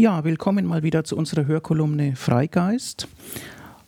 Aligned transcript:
Ja, 0.00 0.24
willkommen 0.24 0.64
mal 0.64 0.82
wieder 0.82 1.04
zu 1.04 1.14
unserer 1.14 1.44
Hörkolumne 1.44 2.16
Freigeist. 2.16 3.06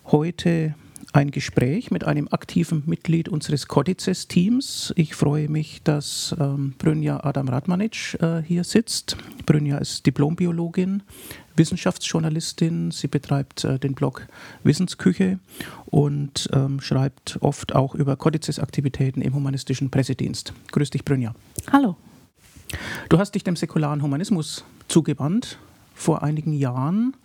Heute 0.05 0.75
ein 1.15 1.31
Gespräch 1.31 1.91
mit 1.91 2.05
einem 2.05 2.29
aktiven 2.31 2.83
Mitglied 2.85 3.31
unseres 3.31 3.67
Codices-Teams. 3.67 4.93
Ich 4.97 5.15
freue 5.15 5.49
mich, 5.49 5.83
dass 5.85 6.37
ähm, 6.39 6.75
Brynja 6.77 7.25
Adam 7.25 7.49
Radmanic 7.49 8.19
äh, 8.21 8.43
hier 8.43 8.63
sitzt. 8.63 9.17
Brynja 9.47 9.79
ist 9.79 10.05
Diplombiologin, 10.05 11.03
Wissenschaftsjournalistin. 11.57 12.91
Sie 12.91 13.09
betreibt 13.09 13.65
äh, 13.65 13.79
den 13.79 13.95
Blog 13.95 14.27
Wissensküche 14.65 15.39
und 15.87 16.51
ähm, 16.53 16.83
schreibt 16.83 17.39
oft 17.41 17.75
auch 17.75 17.95
über 17.95 18.17
Codices-Aktivitäten 18.17 19.23
im 19.23 19.35
humanistischen 19.35 19.91
Pressedienst. 19.91 20.53
Grüß 20.73 20.91
dich, 20.91 21.07
Brynja. 21.07 21.35
Hallo. 21.73 21.97
Du 23.09 23.19
hast 23.19 23.35
dich 23.35 23.45
dem 23.45 23.57
säkularen 23.57 24.03
Humanismus 24.03 24.63
zugewandt 24.89 25.57
vor 26.03 26.23
einigen 26.23 26.53
Jahren. 26.53 27.17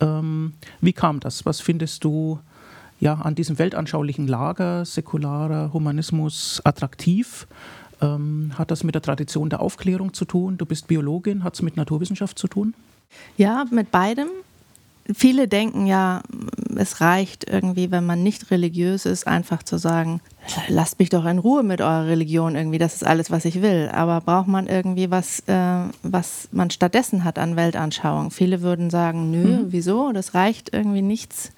Ähm, 0.00 0.52
wie 0.80 0.92
kam 0.92 1.18
das? 1.20 1.44
Was 1.46 1.60
findest 1.60 2.04
du 2.04 2.38
ja, 3.00 3.14
an 3.14 3.34
diesem 3.34 3.58
weltanschaulichen 3.58 4.26
Lager 4.26 4.84
säkularer 4.84 5.72
Humanismus 5.72 6.60
attraktiv? 6.64 7.46
Ähm, 8.00 8.52
hat 8.56 8.70
das 8.70 8.84
mit 8.84 8.94
der 8.94 9.02
Tradition 9.02 9.50
der 9.50 9.60
Aufklärung 9.60 10.12
zu 10.12 10.24
tun? 10.24 10.58
Du 10.58 10.66
bist 10.66 10.86
Biologin, 10.86 11.42
hat 11.42 11.54
es 11.54 11.62
mit 11.62 11.76
Naturwissenschaft 11.76 12.38
zu 12.38 12.46
tun? 12.46 12.74
Ja, 13.36 13.64
mit 13.70 13.90
beidem. 13.90 14.28
Viele 15.14 15.48
denken 15.48 15.86
ja, 15.86 16.22
es 16.76 17.00
reicht 17.00 17.48
irgendwie, 17.48 17.90
wenn 17.90 18.04
man 18.04 18.22
nicht 18.22 18.50
religiös 18.50 19.06
ist, 19.06 19.26
einfach 19.26 19.62
zu 19.62 19.78
sagen, 19.78 20.20
lasst 20.68 20.98
mich 20.98 21.08
doch 21.08 21.24
in 21.24 21.38
Ruhe 21.38 21.62
mit 21.62 21.80
eurer 21.80 22.06
Religion 22.06 22.54
irgendwie, 22.54 22.78
das 22.78 22.94
ist 22.94 23.06
alles, 23.06 23.30
was 23.30 23.44
ich 23.44 23.62
will. 23.62 23.90
Aber 23.92 24.20
braucht 24.20 24.48
man 24.48 24.66
irgendwie 24.66 25.10
was, 25.10 25.40
äh, 25.46 25.80
was 26.02 26.48
man 26.52 26.70
stattdessen 26.70 27.24
hat 27.24 27.38
an 27.38 27.56
Weltanschauung? 27.56 28.30
Viele 28.30 28.60
würden 28.60 28.90
sagen, 28.90 29.30
nö, 29.30 29.58
mhm. 29.58 29.66
wieso? 29.72 30.12
Das 30.12 30.34
reicht 30.34 30.74
irgendwie 30.74 31.02
nichts 31.02 31.52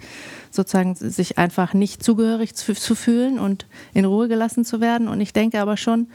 sozusagen 0.51 0.95
sich 0.95 1.39
einfach 1.39 1.75
nicht 1.75 2.03
zugehörig 2.03 2.55
zu, 2.55 2.75
zu, 2.75 2.95
fühlen 2.95 3.39
und 3.39 3.67
in 3.95 4.05
Ruhe 4.05 4.29
gelassen 4.29 4.65
zu 4.65 4.81
werden. 4.81 5.09
Und 5.09 5.21
ich 5.21 5.33
denke 5.33 5.61
aber 5.61 5.77
schon, 5.77 6.09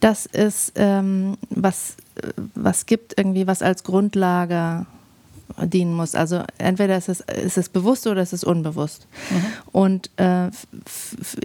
dass 0.00 0.26
es 0.26 0.72
ähm, 0.76 1.36
was, 1.50 1.96
was 2.54 2.86
gibt, 2.86 3.18
irgendwie, 3.18 3.46
was 3.46 3.62
als 3.62 3.84
Grundlage 3.84 4.86
dienen 5.64 5.94
muss. 5.94 6.14
Also 6.14 6.42
entweder 6.58 6.96
ist 6.96 7.08
es, 7.08 7.20
ist 7.20 7.58
es 7.58 7.68
bewusst 7.68 8.06
oder 8.06 8.22
ist 8.22 8.32
es 8.32 8.44
unbewusst. 8.44 9.06
Mhm. 9.30 9.44
Und 9.72 10.10
äh, 10.16 10.50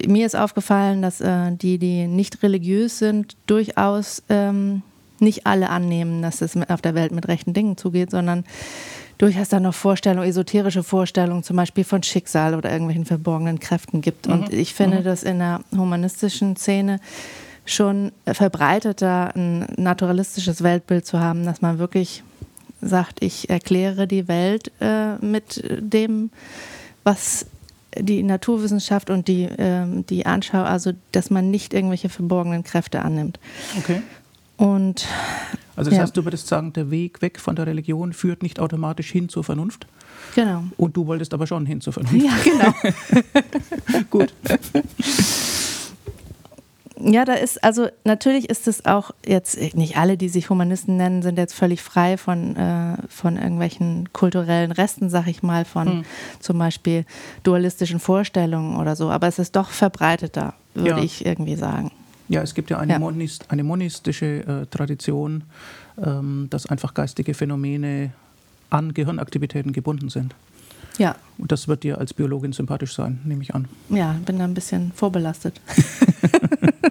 mir 0.08 0.26
ist 0.26 0.36
aufgefallen, 0.36 1.02
dass 1.02 1.22
äh, 1.22 1.52
die, 1.52 1.78
die 1.78 2.08
nicht 2.08 2.44
religiös 2.44 3.00
sind, 3.00 3.36
durchaus 3.48 4.24
ähm, 4.30 4.82
nicht 5.20 5.46
alle 5.46 5.70
annehmen, 5.70 6.22
dass 6.22 6.42
es 6.42 6.58
auf 6.70 6.82
der 6.82 6.96
Welt 6.96 7.12
mit 7.12 7.28
rechten 7.28 7.54
Dingen 7.54 7.78
zugeht, 7.78 8.12
sondern 8.12 8.44
durchaus 9.18 9.50
dann 9.50 9.64
noch 9.64 9.74
Vorstellungen, 9.74 10.28
esoterische 10.28 10.84
Vorstellungen, 10.84 11.44
zum 11.44 11.56
Beispiel 11.56 11.84
von 11.84 12.04
Schicksal 12.04 12.54
oder 12.56 12.72
irgendwelchen 12.72 13.06
verborgenen 13.06 13.60
Kräften 13.60 14.02
gibt. 14.02 14.28
Mhm. 14.28 14.34
Und 14.34 14.54
ich 14.54 14.74
finde, 14.74 15.00
mhm. 15.00 15.04
dass 15.04 15.24
in 15.24 15.40
der 15.40 15.62
humanistischen 15.76 16.56
Szene 16.56 17.00
schon 17.66 18.12
verbreiteter 18.26 19.36
ein 19.36 19.68
naturalistisches 19.78 20.62
Weltbild 20.62 21.06
zu 21.06 21.20
haben, 21.20 21.46
dass 21.46 21.62
man 21.62 21.80
wirklich 21.80 22.24
sagt, 22.88 23.22
ich 23.22 23.50
erkläre 23.50 24.08
die 24.08 24.28
Welt 24.28 24.72
äh, 24.80 25.16
mit 25.18 25.64
dem, 25.80 26.30
was 27.04 27.46
die 27.98 28.24
Naturwissenschaft 28.24 29.10
und 29.10 29.28
die, 29.28 29.44
äh, 29.44 29.86
die 30.10 30.26
Anschau, 30.26 30.64
also 30.64 30.92
dass 31.12 31.30
man 31.30 31.52
nicht 31.52 31.74
irgendwelche 31.74 32.10
verborgenen 32.10 32.64
Kräfte 32.64 33.02
annimmt. 33.02 33.40
Okay. 33.78 34.02
Und 34.58 35.06
also 35.76 35.90
das 35.90 35.98
ja. 35.98 36.04
heißt, 36.04 36.16
du 36.16 36.24
würdest 36.24 36.48
sagen, 36.48 36.74
der 36.74 36.90
Weg 36.92 37.22
weg 37.22 37.40
von 37.40 37.56
der 37.56 37.68
Religion 37.68 38.14
führt 38.14 38.42
nicht 38.44 38.60
automatisch 38.60 39.12
hin 39.12 39.28
zur 39.30 39.44
Vernunft? 39.44 39.88
Genau. 40.34 40.64
Und 40.78 40.96
du 40.96 41.08
wolltest 41.08 41.34
aber 41.34 41.48
schon 41.48 41.66
hin 41.66 41.82
zur 41.82 41.94
Vernunft. 41.94 42.26
Ja, 42.26 42.34
genau. 42.44 42.74
Gut. 44.10 44.34
Ja, 46.98 47.26
da 47.26 47.34
ist, 47.34 47.64
also 47.64 47.88
natürlich 48.06 48.50
ist 48.50 48.68
es 48.68 48.86
auch 48.86 49.12
jetzt, 49.26 49.58
nicht 49.76 49.98
alle, 49.98 50.18
die 50.18 50.30
sich 50.30 50.50
Humanisten 50.50 50.96
nennen, 50.96 51.22
sind 51.22 51.38
jetzt 51.38 51.54
völlig 51.54 51.82
frei 51.82 52.18
von, 52.18 52.56
äh, 52.56 52.98
von 53.10 53.36
irgendwelchen 53.36 54.12
kulturellen 54.14 54.72
Resten, 54.72 55.10
sag 55.10 55.28
ich 55.28 55.44
mal, 55.44 55.66
von 55.66 55.88
hm. 55.88 56.06
zum 56.40 56.58
Beispiel 56.58 57.06
dualistischen 57.44 58.00
Vorstellungen 58.00 58.78
oder 58.78 58.96
so. 58.96 59.10
Aber 59.10 59.28
es 59.28 59.40
ist 59.40 59.56
doch 59.56 59.70
verbreiteter, 59.70 60.54
würde 60.74 61.00
ja. 61.00 61.04
ich 61.04 61.26
irgendwie 61.26 61.56
sagen. 61.56 61.92
Ja, 62.30 62.42
es 62.42 62.56
gibt 62.56 62.70
ja 62.70 62.80
eine, 62.80 62.94
ja. 62.94 63.00
Monist, 63.00 63.52
eine 63.52 63.64
monistische 63.64 64.26
äh, 64.48 64.66
Tradition, 64.68 65.44
ähm, 66.04 66.48
dass 66.50 66.66
einfach 66.66 66.94
geistige 66.94 67.34
Phänomene 67.34 68.12
an 68.70 68.94
Gehirnaktivitäten 68.94 69.74
gebunden 69.74 70.10
sind. 70.10 70.34
Ja. 70.98 71.16
Und 71.38 71.52
das 71.52 71.68
wird 71.68 71.84
dir 71.84 71.98
als 71.98 72.14
Biologin 72.14 72.54
sympathisch 72.54 72.96
sein, 72.96 73.20
nehme 73.26 73.42
ich 73.42 73.54
an. 73.54 73.68
Ja, 73.90 74.16
bin 74.26 74.40
da 74.40 74.46
ein 74.46 74.54
bisschen 74.54 74.92
vorbelastet. 74.94 75.60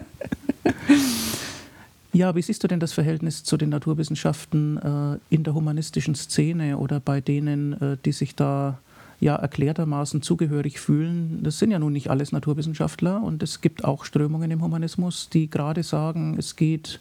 ja, 2.13 2.35
wie 2.35 2.43
siehst 2.43 2.63
du 2.63 2.69
denn 2.69 2.81
das 2.81 2.93
Verhältnis 2.93 3.45
zu 3.45 3.57
den 3.57 3.71
Naturwissenschaften 3.71 4.79
äh, 4.79 5.35
in 5.35 5.45
der 5.45 5.55
humanistischen 5.55 6.15
Szene 6.15 6.79
oder 6.79 7.01
bei 7.01 7.21
denen, 7.21 7.81
äh, 7.81 7.97
die 8.05 8.13
sich 8.13 8.35
da 8.35 8.79
ja 9.21 9.37
erklärtermaßen 9.37 10.23
zugehörig 10.23 10.81
fühlen. 10.81 11.41
Das 11.43 11.59
sind 11.59 11.71
ja 11.71 11.79
nun 11.79 11.93
nicht 11.93 12.11
alles 12.11 12.33
Naturwissenschaftler 12.33 13.23
und 13.23 13.43
es 13.43 13.61
gibt 13.61 13.85
auch 13.85 14.05
Strömungen 14.05 14.51
im 14.51 14.63
Humanismus, 14.63 15.29
die 15.31 15.49
gerade 15.49 15.83
sagen, 15.83 16.37
es 16.39 16.57
geht 16.57 17.01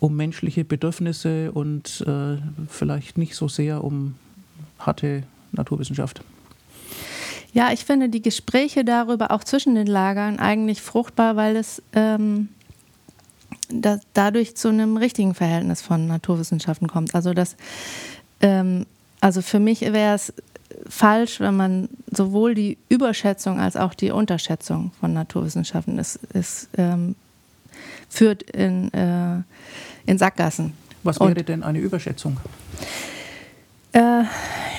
um 0.00 0.16
menschliche 0.16 0.64
Bedürfnisse 0.64 1.52
und 1.52 2.04
äh, 2.06 2.38
vielleicht 2.68 3.18
nicht 3.18 3.36
so 3.36 3.48
sehr 3.48 3.84
um 3.84 4.16
harte 4.78 5.22
Naturwissenschaft. 5.54 6.22
Ja, 7.52 7.72
ich 7.72 7.84
finde 7.84 8.08
die 8.08 8.22
Gespräche 8.22 8.84
darüber 8.84 9.30
auch 9.30 9.44
zwischen 9.44 9.76
den 9.76 9.86
Lagern 9.86 10.38
eigentlich 10.40 10.82
fruchtbar, 10.82 11.36
weil 11.36 11.54
es 11.56 11.80
ähm, 11.92 12.48
da, 13.68 14.00
dadurch 14.12 14.56
zu 14.56 14.68
einem 14.68 14.96
richtigen 14.96 15.34
Verhältnis 15.34 15.80
von 15.80 16.06
Naturwissenschaften 16.08 16.88
kommt. 16.88 17.14
Also 17.14 17.32
das, 17.32 17.56
ähm, 18.40 18.86
also 19.20 19.40
für 19.40 19.60
mich 19.60 19.82
wäre 19.82 20.14
es 20.14 20.32
falsch, 20.88 21.40
wenn 21.40 21.56
man 21.56 21.88
sowohl 22.10 22.54
die 22.54 22.76
Überschätzung 22.88 23.60
als 23.60 23.76
auch 23.76 23.94
die 23.94 24.10
Unterschätzung 24.10 24.90
von 24.98 25.12
Naturwissenschaften 25.12 25.98
ist, 25.98 26.16
ist 26.32 26.68
ähm, 26.76 27.14
führt 28.08 28.42
in, 28.42 28.92
äh, 28.92 29.42
in 30.06 30.18
Sackgassen. 30.18 30.72
Was 31.02 31.20
wäre 31.20 31.30
Und, 31.30 31.48
denn 31.48 31.62
eine 31.62 31.78
Überschätzung? 31.78 32.38
Äh, 33.94 34.24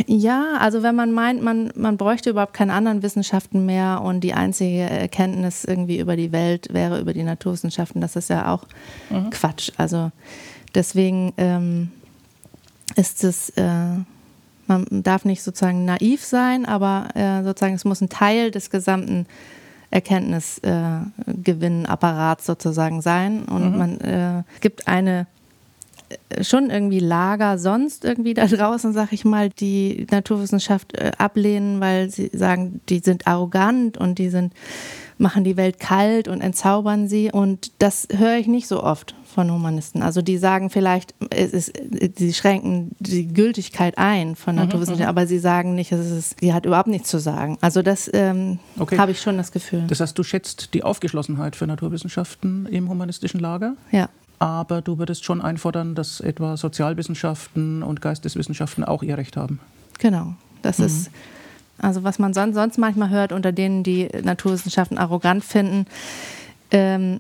ja, 0.08 0.58
also 0.60 0.84
wenn 0.84 0.96
man 0.96 1.14
meint, 1.14 1.42
man, 1.42 1.72
man 1.76 1.96
bräuchte 1.96 2.30
überhaupt 2.30 2.54
keine 2.54 2.74
anderen 2.74 3.02
Wissenschaften 3.02 3.66
mehr 3.66 4.02
und 4.04 4.20
die 4.22 4.34
einzige 4.34 4.82
Erkenntnis 4.82 5.64
irgendwie 5.64 6.00
über 6.00 6.18
die 6.18 6.34
Welt 6.34 6.74
wäre 6.74 7.00
über 7.00 7.14
die 7.14 7.24
Naturwissenschaften, 7.24 8.02
das 8.02 8.18
ist 8.18 8.30
ja 8.30 8.54
auch 8.54 8.66
mhm. 9.10 9.30
Quatsch. 9.30 9.72
Also 9.78 10.12
deswegen 10.76 11.34
ähm, 11.38 11.92
ist 12.98 13.24
es 13.24 13.52
äh, 13.52 14.00
man 14.68 14.86
darf 14.90 15.26
nicht 15.26 15.44
sozusagen 15.44 15.86
naiv 15.86 16.24
sein, 16.24 16.66
aber 16.66 17.10
äh, 17.16 17.44
sozusagen 17.44 17.76
es 17.76 17.86
muss 17.86 18.02
ein 18.02 18.10
Teil 18.10 18.50
des 18.52 18.70
gesamten 18.70 19.26
Erkenntnisgewinnapparats 19.92 22.44
äh, 22.44 22.48
sozusagen 22.48 23.02
sein. 23.02 23.44
Und 23.44 23.72
mhm. 23.72 23.78
man 23.78 24.02
äh, 24.02 24.44
gibt 24.62 24.88
eine 24.88 25.28
schon 26.42 26.70
irgendwie 26.70 27.00
Lager 27.00 27.58
sonst 27.58 28.06
irgendwie 28.06 28.34
da 28.34 28.46
draußen, 28.46 28.94
sag 28.94 29.14
ich 29.14 29.26
mal, 29.26 29.50
die 29.50 30.08
Naturwissenschaft 30.12 30.98
äh, 30.98 31.12
ablehnen, 31.18 31.80
weil 31.80 32.10
sie 32.10 32.30
sagen, 32.34 32.82
die 32.90 33.00
sind 33.00 33.28
arrogant 33.28 33.98
und 33.98 34.20
die 34.20 34.30
sind 34.30 34.54
machen 35.18 35.44
die 35.44 35.58
Welt 35.58 35.80
kalt 35.80 36.28
und 36.28 36.42
entzaubern 36.42 37.08
sie. 37.08 37.32
Und 37.32 37.72
das 37.80 38.08
höre 38.12 38.38
ich 38.38 38.48
nicht 38.48 38.68
so 38.68 38.84
oft 38.84 39.16
von 39.24 39.52
Humanisten. 39.52 40.02
Also 40.02 40.22
die 40.22 40.38
sagen 40.38 40.70
vielleicht, 40.70 41.14
es 41.30 41.52
ist, 41.52 41.74
sie 42.18 42.34
schränken 42.34 42.92
die 43.00 43.28
Gültigkeit 43.28 43.98
ein 43.98 44.36
von 44.36 44.56
mhm, 44.56 44.62
Naturwissenschaften, 44.62 45.06
mhm, 45.06 45.10
aber 45.10 45.28
sie 45.28 45.40
sagen 45.40 45.76
nicht, 45.76 45.92
es 45.92 46.10
ist, 46.10 46.40
sie 46.40 46.54
hat 46.54 46.66
überhaupt 46.66 46.88
nichts 46.88 47.10
zu 47.10 47.20
sagen. 47.20 47.58
Also 47.62 47.82
das 47.82 48.10
ähm, 48.14 48.60
okay. 48.80 48.98
habe 48.98 49.12
ich 49.12 49.22
schon 49.22 49.38
das 49.38 49.52
Gefühl. 49.52 49.84
Das 49.88 50.00
heißt, 50.00 50.18
du 50.18 50.24
schätzt 50.24 50.74
die 50.74 50.84
Aufgeschlossenheit 50.84 51.56
für 51.56 51.68
Naturwissenschaften 51.68 52.66
im 52.66 52.90
humanistischen 52.90 53.40
Lager? 53.40 53.76
Ja. 53.92 54.10
Aber 54.40 54.82
du 54.82 54.98
würdest 54.98 55.24
schon 55.26 55.42
einfordern, 55.42 55.96
dass 55.96 56.20
etwa 56.20 56.58
Sozialwissenschaften 56.58 57.84
und 57.84 58.02
Geisteswissenschaften 58.02 58.84
auch 58.84 59.04
ihr 59.04 59.18
Recht 59.18 59.38
haben. 59.38 59.60
Genau. 60.00 60.36
Das 60.62 60.80
mhm. 60.80 60.86
ist 60.86 61.12
also 61.78 62.04
was 62.04 62.20
man 62.20 62.34
sonst, 62.34 62.56
sonst 62.56 62.78
manchmal 62.78 63.10
hört, 63.10 63.32
unter 63.32 63.52
denen 63.52 63.84
die 63.84 64.08
Naturwissenschaften 64.24 64.98
arrogant 64.98 65.44
finden. 65.44 65.86
Ähm, 66.72 67.20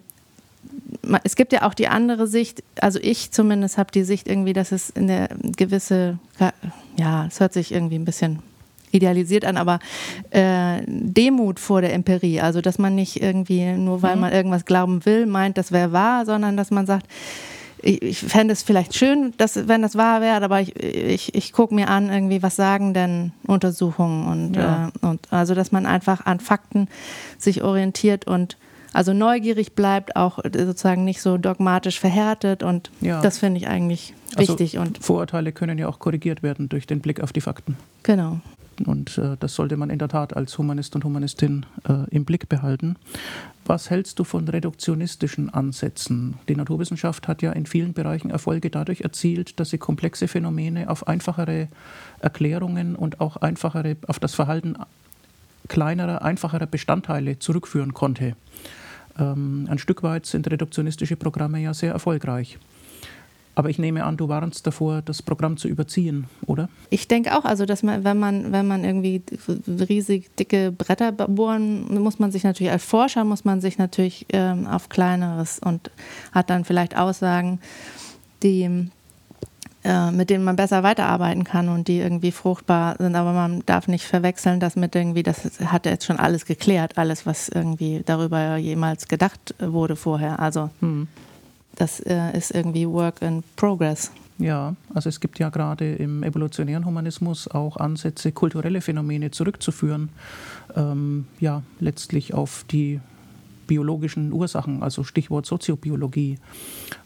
es 1.24 1.36
gibt 1.36 1.54
ja 1.54 1.64
auch 1.64 1.74
die 1.74 1.88
andere 1.88 2.28
Sicht, 2.28 2.64
also 2.80 3.00
ich 3.02 3.32
zumindest 3.32 3.78
habe 3.78 3.92
die 3.92 4.04
Sicht 4.04 4.28
irgendwie, 4.28 4.54
dass 4.54 4.72
es 4.72 4.90
in 4.90 5.08
der 5.08 5.30
gewisse, 5.42 6.20
ja, 6.98 7.26
es 7.26 7.40
hört 7.40 7.54
sich 7.54 7.72
irgendwie 7.74 7.96
ein 7.96 8.06
bisschen 8.06 8.40
idealisiert 8.96 9.46
an, 9.46 9.58
aber 9.58 9.80
äh, 10.32 10.82
Demut 10.88 11.60
vor 11.60 11.82
der 11.82 11.94
Empirie, 11.94 12.42
also 12.42 12.62
dass 12.62 12.80
man 12.80 12.96
nicht 12.96 13.22
irgendwie, 13.22 13.74
nur 13.74 14.02
weil 14.02 14.16
mhm. 14.16 14.22
man 14.22 14.34
irgendwas 14.34 14.66
glauben 14.66 15.06
will, 15.06 15.26
meint, 15.26 15.58
das 15.58 15.72
wäre 15.72 15.92
wahr, 15.92 16.26
sondern 16.26 16.58
dass 16.58 16.72
man 16.72 16.86
sagt, 16.86 17.08
ich, 17.82 18.02
ich 18.02 18.20
fände 18.20 18.54
es 18.54 18.64
vielleicht 18.64 18.96
schön, 18.96 19.34
dass, 19.38 19.68
wenn 19.68 19.82
das 19.82 19.96
wahr 19.96 20.22
wäre, 20.22 20.44
aber 20.44 20.60
ich, 20.62 20.76
ich, 20.76 21.36
ich 21.36 21.54
gucke 21.54 21.74
mir 21.76 21.90
an, 21.90 22.10
irgendwie, 22.10 22.42
was 22.42 22.56
sagen 22.56 22.94
denn 22.94 23.32
Untersuchungen 23.46 24.28
und, 24.28 24.56
ja. 24.56 24.88
äh, 24.88 25.06
und 25.06 25.32
also, 25.32 25.54
dass 25.54 25.72
man 25.72 25.86
einfach 25.86 26.26
an 26.26 26.40
Fakten 26.40 26.88
sich 27.38 27.64
orientiert 27.64 28.26
und 28.26 28.58
also 28.94 29.14
neugierig 29.14 29.74
bleibt, 29.74 30.16
auch 30.16 30.40
sozusagen 30.42 31.04
nicht 31.04 31.22
so 31.22 31.38
dogmatisch 31.38 32.00
verhärtet 32.00 32.64
und 32.64 32.92
ja. 33.02 33.22
das 33.22 33.40
finde 33.40 33.60
ich 33.60 33.68
eigentlich 33.68 34.14
also 34.36 34.54
wichtig. 34.54 34.80
Also 34.80 34.88
und 34.88 35.04
Vorurteile 35.04 35.52
können 35.52 35.78
ja 35.78 35.90
auch 35.90 36.00
korrigiert 36.00 36.44
werden 36.44 36.70
durch 36.70 36.88
den 36.88 37.02
Blick 37.02 37.20
auf 37.20 37.34
die 37.34 37.42
Fakten. 37.42 37.76
Genau. 38.04 38.40
Und 38.82 39.18
äh, 39.18 39.38
das 39.40 39.56
sollte 39.56 39.78
man 39.78 39.90
in 39.90 40.00
der 40.00 40.08
Tat 40.08 40.36
als 40.36 40.58
Humanist 40.58 40.96
und 40.96 41.04
Humanistin 41.04 41.66
äh, 41.88 42.10
im 42.10 42.26
Blick 42.26 42.50
behalten. 42.50 42.96
Was 43.66 43.90
hältst 43.90 44.20
du 44.20 44.24
von 44.24 44.48
reduktionistischen 44.48 45.50
Ansätzen? 45.50 46.36
Die 46.48 46.56
Naturwissenschaft 46.56 47.28
hat 47.28 47.42
ja 47.42 47.52
in 47.52 47.66
vielen 47.66 47.94
Bereichen 47.94 48.30
Erfolge 48.30 48.70
dadurch 48.70 49.02
erzielt, 49.02 49.60
dass 49.60 49.72
sie 49.72 49.78
komplexe 49.78 50.28
Phänomene 50.28 50.90
auf 50.90 51.08
einfachere 51.08 51.68
Erklärungen 52.20 52.96
und 52.96 53.22
auch 53.22 53.38
einfachere, 53.38 53.98
auf 54.08 54.20
das 54.20 54.36
Verhalten 54.36 54.76
kleinerer, 55.68 56.22
einfacherer 56.22 56.68
Bestandteile 56.68 57.40
zurückführen 57.40 57.94
konnte. 57.94 58.36
Ähm, 59.18 59.68
ein 59.70 59.80
Stück 59.80 60.04
weit 60.04 60.26
sind 60.26 60.50
reduktionistische 60.50 61.16
Programme 61.16 61.60
ja 61.60 61.74
sehr 61.74 61.94
erfolgreich. 61.94 62.60
Aber 63.56 63.70
ich 63.70 63.80
nehme 63.80 64.04
an, 64.04 64.18
du 64.18 64.28
warnst 64.28 64.68
davor, 64.68 65.02
das 65.02 65.22
Programm 65.22 65.56
zu 65.56 65.70
überziehen, 65.70 66.26
oder? 66.46 66.68
Ich 66.90 67.08
denke 67.08 67.38
auch, 67.38 67.46
also 67.46 67.66
dass 67.66 67.84
man, 67.84 68.04
wenn 68.04 68.20
man, 68.20 68.52
wenn 68.52 68.68
man 68.68 68.84
irgendwie 68.84 69.22
riesig 69.68 70.36
dicke 70.36 70.74
Bretter 70.74 71.14
bohren, 71.14 72.02
muss 72.02 72.20
man 72.20 72.32
sich 72.32 72.44
natürlich 72.44 72.72
als 72.72 72.84
Forscher 72.84 73.24
muss 73.24 73.46
man 73.46 73.62
sich 73.62 73.78
natürlich 73.78 74.26
ähm, 74.34 74.68
auf 74.68 74.90
kleineres 74.90 75.60
und 75.60 75.90
hat 76.34 76.50
dann 76.50 76.66
vielleicht 76.66 76.98
Aussagen, 76.98 77.60
die 78.44 78.90
äh, 79.86 80.12
mit 80.12 80.30
denen 80.30 80.44
man 80.44 80.58
besser 80.58 80.84
weiterarbeiten 80.84 81.46
kann 81.46 81.70
und 81.70 81.88
die 81.88 82.00
irgendwie 82.00 82.32
fruchtbar 82.32 82.96
sind, 82.98 83.16
aber 83.16 83.32
man 83.32 83.64
darf 83.66 83.88
nicht 83.88 84.04
verwechseln, 84.04 84.60
das 84.60 84.76
mit 84.76 84.96
irgendwie, 84.96 85.24
das 85.24 85.62
hat 85.64 85.86
jetzt 85.86 86.06
schon 86.06 86.18
alles 86.18 86.46
geklärt, 86.46 86.98
alles, 86.98 87.26
was 87.26 87.48
irgendwie 87.48 88.02
darüber 88.06 88.58
jemals 88.58 89.08
gedacht 89.08 89.56
wurde 89.60 89.96
vorher. 89.96 90.40
Also 90.40 90.72
hm 90.82 91.08
das 91.76 92.00
äh, 92.02 92.38
ist 92.38 92.52
irgendwie 92.52 92.88
Work 92.88 93.22
in 93.22 93.44
Progress. 93.56 94.12
Ja, 94.38 94.76
also 94.94 95.08
es 95.08 95.20
gibt 95.20 95.40
ja 95.40 95.50
gerade 95.50 95.96
im 95.96 96.22
evolutionären 96.24 96.86
Humanismus 96.86 97.48
auch 97.48 97.78
Ansätze, 97.78 98.34
kulturelle 98.34 98.82
Phänomene 98.82 99.32
zurückzuführen, 99.32 100.10
ähm, 100.76 101.26
ja, 101.40 101.64
letztlich 101.80 102.34
auf 102.34 102.66
die 102.70 103.00
biologischen 103.68 104.32
Ursachen, 104.32 104.84
also 104.84 105.04
Stichwort 105.04 105.46
Soziobiologie. 105.46 106.38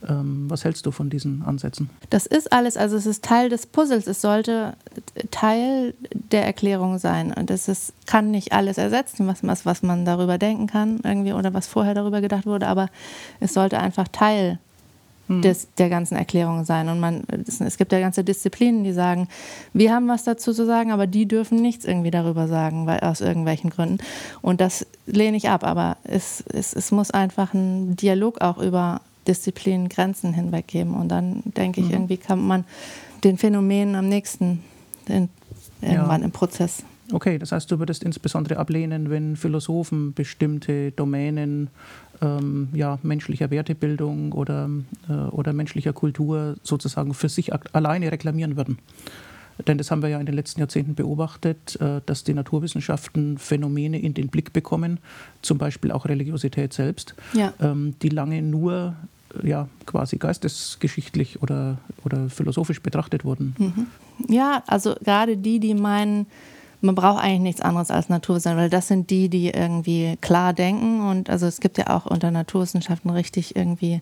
Ähm, 0.08 0.50
was 0.50 0.64
hältst 0.64 0.86
du 0.86 0.92
von 0.92 1.10
diesen 1.10 1.44
Ansätzen? 1.44 1.90
Das 2.10 2.26
ist 2.26 2.52
alles, 2.52 2.78
also 2.78 2.96
es 2.98 3.06
ist 3.06 3.24
Teil 3.24 3.50
des 3.50 3.66
Puzzles. 3.66 4.08
Es 4.08 4.22
sollte 4.22 4.76
Teil 5.32 5.94
der 6.14 6.46
Erklärung 6.46 6.98
sein. 6.98 7.34
Und 7.34 7.52
es 7.52 7.68
ist, 7.68 7.94
kann 8.06 8.32
nicht 8.32 8.54
alles 8.54 8.78
ersetzen, 8.78 9.28
was, 9.28 9.44
was, 9.44 9.66
was 9.66 9.84
man 9.84 10.06
darüber 10.06 10.38
denken 10.38 10.68
kann, 10.68 11.00
irgendwie 11.04 11.34
oder 11.34 11.54
was 11.54 11.68
vorher 11.68 11.94
darüber 11.94 12.22
gedacht 12.22 12.46
wurde, 12.46 12.68
aber 12.68 12.90
es 13.40 13.54
sollte 13.54 13.80
einfach 13.80 14.08
Teil 14.08 14.60
hm. 15.30 15.44
des, 15.44 15.68
der 15.78 15.90
ganzen 15.90 16.16
Erklärung 16.16 16.66
sein. 16.66 16.90
Und 16.90 17.00
man, 17.00 17.24
es, 17.48 17.62
es 17.62 17.78
gibt 17.78 17.92
ja 17.92 18.00
ganze 18.00 18.24
Disziplinen, 18.24 18.84
die 18.84 18.92
sagen, 18.92 19.28
wir 19.74 19.94
haben 19.94 20.08
was 20.08 20.24
dazu 20.24 20.54
zu 20.54 20.66
sagen, 20.66 20.92
aber 20.92 21.08
die 21.08 21.28
dürfen 21.28 21.62
nichts 21.62 21.86
irgendwie 21.86 22.12
darüber 22.12 22.48
sagen, 22.48 22.88
weil, 22.88 23.00
aus 23.02 23.22
irgendwelchen 23.22 23.70
Gründen. 23.70 24.00
Und 24.42 24.60
das 24.60 24.86
lehne 25.06 25.38
ich 25.38 25.50
ab. 25.50 25.64
Aber 25.64 25.98
es, 26.04 26.44
es, 26.52 26.74
es 26.74 26.92
muss 26.92 27.12
einfach 27.12 27.54
einen 27.54 27.96
Dialog 27.96 28.42
auch 28.42 28.58
über 28.58 29.02
Disziplinen, 29.28 29.88
Grenzen 29.88 30.34
hinweg 30.34 30.68
geben. 30.68 30.96
Und 30.96 31.10
dann 31.10 31.44
denke 31.46 31.80
ich, 31.80 31.88
mhm. 31.88 31.94
irgendwie 31.94 32.18
kann 32.18 32.46
man 32.46 32.66
den 33.24 33.38
Phänomenen 33.38 33.96
am 33.96 34.10
nächsten 34.10 34.64
in, 35.08 35.30
irgendwann 35.82 36.22
ja. 36.22 36.26
im 36.26 36.32
Prozess. 36.32 36.84
Okay, 37.12 37.40
das 37.40 37.52
heißt, 37.52 37.72
du 37.72 37.80
würdest 37.80 38.04
insbesondere 38.04 38.58
ablehnen, 38.58 39.10
wenn 39.10 39.36
Philosophen 39.36 40.14
bestimmte 40.14 40.92
Domänen 40.92 41.70
ähm, 42.22 42.70
ja, 42.74 43.00
menschlicher 43.02 43.50
Wertebildung 43.50 44.32
oder, 44.34 44.70
äh, 45.10 45.14
oder 45.14 45.54
menschlicher 45.54 45.94
Kultur 45.94 46.56
sozusagen 46.64 47.14
für 47.14 47.30
sich 47.30 47.52
alleine 47.74 48.12
reklamieren 48.12 48.58
würden. 48.58 48.78
Denn 49.68 49.78
das 49.78 49.92
haben 49.92 50.02
wir 50.02 50.10
ja 50.10 50.20
in 50.20 50.26
den 50.26 50.36
letzten 50.36 50.62
Jahrzehnten 50.62 50.96
beobachtet, 50.96 51.80
äh, 51.82 52.02
dass 52.06 52.24
die 52.24 52.34
Naturwissenschaften 52.34 53.38
Phänomene 53.38 54.00
in 54.00 54.14
den 54.14 54.30
Blick 54.30 54.54
bekommen, 54.54 55.00
zum 55.42 55.58
Beispiel 55.58 55.92
auch 55.92 56.06
Religiosität 56.06 56.74
selbst, 56.74 57.16
ja. 57.34 57.54
ähm, 57.60 57.96
die 58.02 58.10
lange 58.10 58.42
nur 58.42 58.96
ja, 59.44 59.68
quasi 59.86 60.18
geistesgeschichtlich 60.18 61.42
oder, 61.42 61.78
oder 62.04 62.30
philosophisch 62.30 62.82
betrachtet 62.82 63.26
wurden. 63.26 63.56
Mhm. 63.58 63.88
Ja, 64.28 64.64
also 64.68 64.96
gerade 65.04 65.38
die, 65.38 65.60
die 65.60 65.76
meinen, 65.76 66.26
man 66.82 66.96
braucht 66.96 67.22
eigentlich 67.22 67.42
nichts 67.42 67.62
anderes 67.62 67.92
als 67.92 68.10
Naturwissenschaften, 68.10 68.62
weil 68.62 68.70
das 68.70 68.88
sind 68.88 69.10
die, 69.10 69.30
die 69.30 69.50
irgendwie 69.50 70.18
klar 70.22 70.54
denken. 70.54 71.02
Und 71.02 71.30
also 71.30 71.46
es 71.46 71.60
gibt 71.60 71.78
ja 71.78 71.96
auch 71.96 72.06
unter 72.06 72.32
Naturwissenschaften 72.32 73.10
richtig 73.10 73.56
irgendwie 73.56 74.02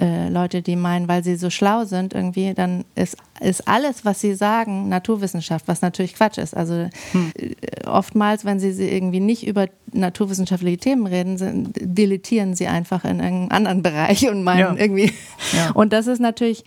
äh, 0.00 0.28
Leute, 0.28 0.62
die 0.62 0.76
meinen, 0.76 1.08
weil 1.08 1.24
sie 1.24 1.34
so 1.34 1.50
schlau 1.50 1.84
sind, 1.84 2.14
irgendwie, 2.14 2.54
dann 2.54 2.84
ist, 2.94 3.16
ist 3.40 3.66
alles, 3.66 4.04
was 4.04 4.20
sie 4.20 4.34
sagen, 4.34 4.88
Naturwissenschaft, 4.88 5.66
was 5.66 5.82
natürlich 5.82 6.14
Quatsch 6.14 6.38
ist. 6.38 6.56
Also 6.56 6.88
hm. 7.10 7.32
äh, 7.36 7.86
oftmals, 7.86 8.44
wenn 8.44 8.60
sie, 8.60 8.72
sie 8.72 8.88
irgendwie 8.88 9.18
nicht 9.18 9.44
über 9.44 9.66
naturwissenschaftliche 9.92 10.78
Themen 10.78 11.06
reden, 11.06 11.36
sind, 11.36 11.72
deletieren 11.80 12.54
sie 12.54 12.68
einfach 12.68 13.04
in 13.04 13.18
irgendeinen 13.18 13.50
anderen 13.50 13.82
Bereich 13.82 14.28
und 14.28 14.44
meinen 14.44 14.76
ja. 14.76 14.76
irgendwie. 14.76 15.12
Ja. 15.52 15.70
Und 15.70 15.92
das 15.92 16.08
ist 16.08 16.20
natürlich 16.20 16.62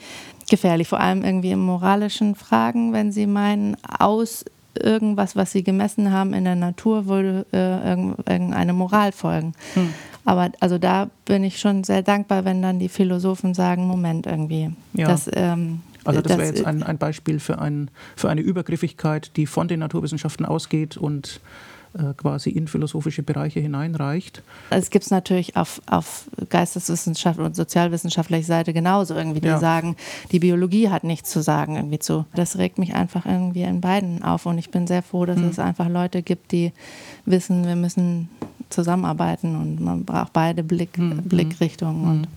gefährlich, 0.49 0.87
vor 0.87 0.99
allem 0.99 1.23
irgendwie 1.23 1.51
in 1.51 1.59
moralischen 1.59 2.35
Fragen, 2.35 2.93
wenn 2.93 3.11
sie 3.11 3.27
meinen, 3.27 3.77
aus 3.99 4.43
irgendwas, 4.79 5.35
was 5.35 5.51
sie 5.51 5.63
gemessen 5.63 6.11
haben 6.11 6.33
in 6.33 6.43
der 6.43 6.55
Natur, 6.55 7.07
würde 7.07 7.45
äh, 7.51 7.89
irgendeine 7.89 8.73
Moral 8.73 9.11
folgen. 9.11 9.53
Hm. 9.73 9.93
Aber 10.23 10.51
also 10.59 10.77
da 10.77 11.09
bin 11.25 11.43
ich 11.43 11.59
schon 11.59 11.83
sehr 11.83 12.03
dankbar, 12.03 12.45
wenn 12.45 12.61
dann 12.61 12.79
die 12.79 12.89
Philosophen 12.89 13.53
sagen, 13.53 13.87
Moment 13.87 14.27
irgendwie. 14.27 14.71
Ja. 14.93 15.07
Das, 15.07 15.29
ähm, 15.33 15.81
also 16.03 16.21
das, 16.21 16.29
das 16.29 16.37
wäre 16.37 16.49
jetzt 16.49 16.65
ein, 16.65 16.83
ein 16.83 16.97
Beispiel 16.97 17.39
für, 17.39 17.59
ein, 17.59 17.89
für 18.15 18.29
eine 18.29 18.41
Übergriffigkeit, 18.41 19.35
die 19.35 19.45
von 19.45 19.67
den 19.67 19.79
Naturwissenschaften 19.79 20.45
ausgeht 20.45 20.97
und 20.97 21.41
quasi 22.17 22.49
in 22.49 22.67
philosophische 22.67 23.23
Bereiche 23.23 23.59
hineinreicht. 23.59 24.41
Es 24.69 24.89
gibt 24.89 25.05
es 25.05 25.11
natürlich 25.11 25.57
auf, 25.57 25.81
auf 25.87 26.25
Geisteswissenschaft 26.49 27.39
und 27.39 27.55
sozialwissenschaftlicher 27.55 28.45
Seite 28.45 28.73
genauso 28.73 29.13
irgendwie, 29.13 29.41
die 29.41 29.47
ja. 29.47 29.59
sagen, 29.59 29.95
die 30.31 30.39
Biologie 30.39 30.89
hat 30.89 31.03
nichts 31.03 31.29
zu 31.29 31.41
sagen 31.41 31.75
irgendwie 31.75 31.99
zu. 31.99 32.25
Das 32.33 32.57
regt 32.57 32.77
mich 32.77 32.95
einfach 32.95 33.25
irgendwie 33.25 33.63
in 33.63 33.81
beiden 33.81 34.23
auf 34.23 34.45
und 34.45 34.57
ich 34.57 34.69
bin 34.69 34.87
sehr 34.87 35.03
froh, 35.03 35.25
dass 35.25 35.37
hm. 35.37 35.49
es 35.49 35.59
einfach 35.59 35.89
Leute 35.89 36.21
gibt, 36.21 36.51
die 36.51 36.71
wissen, 37.25 37.67
wir 37.67 37.75
müssen 37.75 38.29
zusammenarbeiten 38.69 39.55
und 39.55 39.81
man 39.81 40.05
braucht 40.05 40.33
beide 40.33 40.63
Blick, 40.63 40.97
hm. 40.97 41.23
Blickrichtungen. 41.23 42.03
Hm. 42.03 42.09
Und 42.09 42.27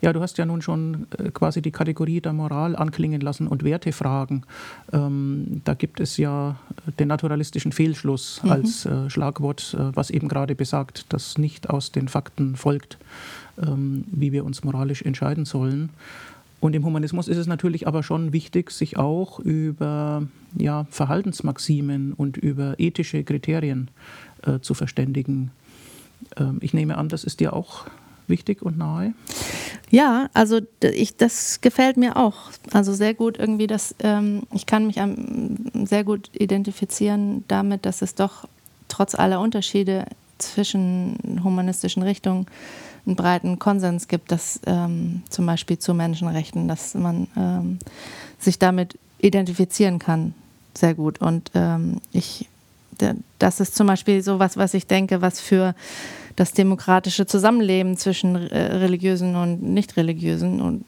ja, 0.00 0.12
du 0.12 0.20
hast 0.20 0.38
ja 0.38 0.44
nun 0.44 0.62
schon 0.62 1.06
äh, 1.18 1.30
quasi 1.30 1.62
die 1.62 1.70
Kategorie 1.70 2.20
der 2.20 2.32
Moral 2.32 2.76
anklingen 2.76 3.20
lassen 3.20 3.46
und 3.46 3.64
Wertefragen. 3.64 4.44
Ähm, 4.92 5.62
da 5.64 5.74
gibt 5.74 6.00
es 6.00 6.16
ja 6.16 6.56
den 6.98 7.08
naturalistischen 7.08 7.72
Fehlschluss 7.72 8.40
mhm. 8.42 8.50
als 8.50 8.86
äh, 8.86 9.08
Schlagwort, 9.10 9.74
äh, 9.78 9.94
was 9.94 10.10
eben 10.10 10.28
gerade 10.28 10.54
besagt, 10.54 11.12
dass 11.12 11.38
nicht 11.38 11.70
aus 11.70 11.92
den 11.92 12.08
Fakten 12.08 12.56
folgt, 12.56 12.98
ähm, 13.60 14.04
wie 14.10 14.32
wir 14.32 14.44
uns 14.44 14.64
moralisch 14.64 15.02
entscheiden 15.02 15.44
sollen. 15.44 15.90
Und 16.62 16.76
im 16.76 16.84
Humanismus 16.84 17.26
ist 17.26 17.38
es 17.38 17.48
natürlich 17.48 17.88
aber 17.88 18.04
schon 18.04 18.32
wichtig, 18.32 18.70
sich 18.70 18.96
auch 18.96 19.40
über 19.40 20.28
ja, 20.56 20.86
Verhaltensmaximen 20.90 22.12
und 22.12 22.36
über 22.36 22.78
ethische 22.78 23.24
Kriterien 23.24 23.90
äh, 24.42 24.60
zu 24.60 24.74
verständigen. 24.74 25.50
Ähm, 26.36 26.58
ich 26.60 26.72
nehme 26.72 26.98
an, 26.98 27.08
das 27.08 27.24
ist 27.24 27.40
dir 27.40 27.52
auch 27.52 27.86
wichtig 28.28 28.62
und 28.62 28.78
nahe? 28.78 29.14
Ja, 29.90 30.30
also 30.32 30.60
ich, 30.82 31.16
das 31.16 31.60
gefällt 31.60 31.96
mir 31.96 32.16
auch. 32.16 32.50
Also 32.72 32.94
sehr 32.94 33.14
gut 33.14 33.38
irgendwie, 33.38 33.66
dass 33.66 33.94
ähm, 33.98 34.42
ich 34.52 34.66
kann 34.66 34.86
mich 34.86 35.00
am, 35.00 35.56
sehr 35.84 36.04
gut 36.04 36.30
identifizieren 36.32 37.44
damit, 37.48 37.84
dass 37.84 38.00
es 38.00 38.14
doch 38.14 38.48
trotz 38.88 39.14
aller 39.14 39.40
Unterschiede 39.40 40.06
zwischen 40.38 41.40
humanistischen 41.44 42.02
Richtungen 42.02 42.46
einen 43.06 43.16
breiten 43.16 43.58
Konsens 43.58 44.08
gibt, 44.08 44.30
dass 44.30 44.60
ähm, 44.66 45.22
zum 45.28 45.46
Beispiel 45.46 45.78
zu 45.78 45.92
Menschenrechten, 45.92 46.68
dass 46.68 46.94
man 46.94 47.26
ähm, 47.36 47.78
sich 48.38 48.58
damit 48.58 48.98
identifizieren 49.18 49.98
kann, 49.98 50.34
sehr 50.74 50.94
gut. 50.94 51.20
Und 51.20 51.50
ähm, 51.54 52.00
ich, 52.12 52.48
das 53.38 53.60
ist 53.60 53.74
zum 53.74 53.86
Beispiel 53.86 54.22
so 54.22 54.38
was, 54.38 54.56
was 54.56 54.74
ich 54.74 54.86
denke, 54.86 55.22
was 55.22 55.40
für 55.40 55.74
das 56.36 56.52
demokratische 56.52 57.26
Zusammenleben 57.26 57.96
zwischen 57.96 58.36
äh, 58.36 58.76
religiösen 58.76 59.36
und 59.36 59.62
nicht 59.62 59.96
religiösen 59.96 60.60
und 60.60 60.84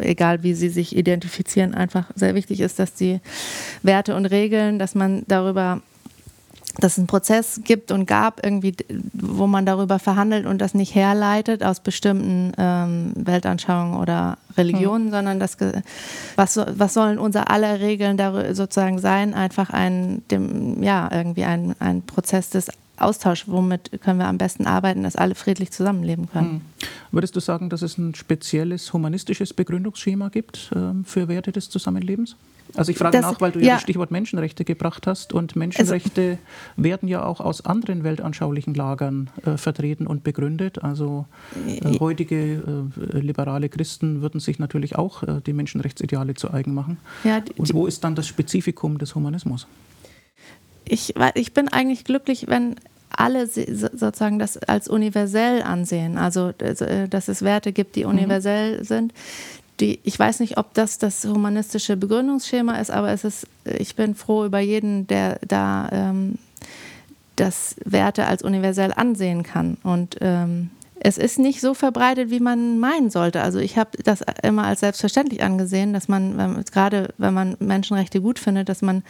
egal 0.00 0.42
wie 0.42 0.54
sie 0.54 0.68
sich 0.68 0.96
identifizieren, 0.96 1.74
einfach 1.74 2.10
sehr 2.14 2.34
wichtig 2.34 2.60
ist, 2.60 2.78
dass 2.78 2.94
die 2.94 3.20
Werte 3.82 4.14
und 4.16 4.26
Regeln, 4.26 4.78
dass 4.78 4.94
man 4.94 5.24
darüber 5.28 5.82
dass 6.78 6.92
es 6.92 6.98
einen 6.98 7.06
Prozess 7.06 7.60
gibt 7.64 7.92
und 7.92 8.06
gab, 8.06 8.44
irgendwie, 8.44 8.74
wo 9.12 9.46
man 9.46 9.64
darüber 9.66 9.98
verhandelt 9.98 10.46
und 10.46 10.58
das 10.58 10.74
nicht 10.74 10.94
herleitet 10.94 11.62
aus 11.62 11.80
bestimmten 11.80 12.52
ähm, 12.58 13.12
Weltanschauungen 13.14 13.96
oder 14.00 14.38
Religionen, 14.56 15.06
mhm. 15.06 15.10
sondern 15.10 15.40
das, 15.40 15.56
was, 16.36 16.56
was 16.56 16.94
sollen 16.94 17.18
unser 17.18 17.50
aller 17.50 17.80
Regeln 17.80 18.18
sozusagen 18.54 18.98
sein? 18.98 19.34
Einfach 19.34 19.70
ein, 19.70 20.22
dem, 20.30 20.82
ja, 20.82 21.08
irgendwie 21.12 21.44
ein, 21.44 21.74
ein 21.78 22.02
Prozess 22.02 22.50
des 22.50 22.68
Austausch, 22.96 23.48
womit 23.48 24.00
können 24.02 24.18
wir 24.18 24.28
am 24.28 24.38
besten 24.38 24.66
arbeiten, 24.66 25.02
dass 25.02 25.16
alle 25.16 25.34
friedlich 25.34 25.72
zusammenleben 25.72 26.28
können. 26.30 26.50
Hm. 26.50 26.60
Würdest 27.10 27.34
du 27.34 27.40
sagen, 27.40 27.68
dass 27.68 27.82
es 27.82 27.98
ein 27.98 28.14
spezielles 28.14 28.92
humanistisches 28.92 29.52
Begründungsschema 29.52 30.28
gibt 30.28 30.70
äh, 30.74 31.04
für 31.04 31.28
Werte 31.28 31.50
des 31.50 31.70
Zusammenlebens? 31.70 32.36
Also 32.76 32.90
ich 32.90 32.98
frage 32.98 33.18
das, 33.18 33.22
nach, 33.32 33.40
weil 33.40 33.52
du 33.52 33.60
ja, 33.60 33.66
ja, 33.66 33.74
das 33.74 33.82
Stichwort 33.82 34.10
Menschenrechte 34.10 34.64
gebracht 34.64 35.06
hast 35.06 35.32
und 35.32 35.56
Menschenrechte 35.56 36.22
also, 36.22 36.38
werden 36.76 37.08
ja 37.08 37.24
auch 37.24 37.40
aus 37.40 37.64
anderen 37.64 38.04
weltanschaulichen 38.04 38.74
Lagern 38.74 39.30
äh, 39.44 39.56
vertreten 39.56 40.06
und 40.06 40.24
begründet. 40.24 40.82
Also 40.82 41.26
äh, 41.66 41.98
heutige 41.98 42.62
äh, 42.96 43.18
liberale 43.18 43.68
Christen 43.68 44.22
würden 44.22 44.40
sich 44.40 44.58
natürlich 44.58 44.96
auch 44.96 45.22
äh, 45.22 45.40
die 45.44 45.52
Menschenrechtsideale 45.52 46.34
zu 46.34 46.52
eigen 46.52 46.74
machen. 46.74 46.98
Ja, 47.24 47.40
die, 47.40 47.52
und 47.52 47.72
wo 47.74 47.86
ist 47.86 48.04
dann 48.04 48.14
das 48.14 48.26
Spezifikum 48.26 48.98
des 48.98 49.14
Humanismus? 49.14 49.66
ich, 50.84 51.14
ich 51.34 51.54
bin 51.54 51.68
eigentlich 51.68 52.04
glücklich, 52.04 52.46
wenn 52.48 52.76
alle 53.10 53.46
sozusagen 53.46 54.38
das 54.38 54.56
als 54.56 54.88
universell 54.88 55.62
ansehen. 55.62 56.18
Also, 56.18 56.52
äh, 56.58 57.08
dass 57.08 57.28
es 57.28 57.42
Werte 57.42 57.72
gibt, 57.72 57.96
die 57.96 58.04
mhm. 58.04 58.10
universell 58.10 58.78
mhm. 58.78 58.84
sind. 58.84 59.14
Die, 59.80 59.98
ich 60.04 60.18
weiß 60.18 60.40
nicht, 60.40 60.56
ob 60.56 60.72
das 60.74 60.98
das 60.98 61.24
humanistische 61.24 61.96
Begründungsschema 61.96 62.76
ist, 62.76 62.90
aber 62.90 63.10
es 63.10 63.24
ist, 63.24 63.46
ich 63.64 63.96
bin 63.96 64.14
froh 64.14 64.44
über 64.44 64.60
jeden, 64.60 65.06
der 65.06 65.38
da 65.46 65.88
ähm, 65.92 66.38
das 67.36 67.74
Werte 67.84 68.26
als 68.26 68.42
universell 68.42 68.92
ansehen 68.94 69.42
kann. 69.42 69.76
Und 69.82 70.16
ähm, 70.20 70.70
es 71.06 71.18
ist 71.18 71.38
nicht 71.38 71.60
so 71.60 71.74
verbreitet, 71.74 72.30
wie 72.30 72.40
man 72.40 72.80
meinen 72.80 73.10
sollte. 73.10 73.42
Also 73.42 73.58
ich 73.58 73.76
habe 73.76 73.90
das 74.02 74.20
immer 74.42 74.64
als 74.64 74.80
selbstverständlich 74.80 75.42
angesehen, 75.42 75.92
dass 75.92 76.08
man, 76.08 76.64
gerade 76.72 77.12
wenn 77.18 77.34
man 77.34 77.56
Menschenrechte 77.60 78.22
gut 78.22 78.38
findet, 78.38 78.70
dass 78.70 78.80
man 78.80 79.02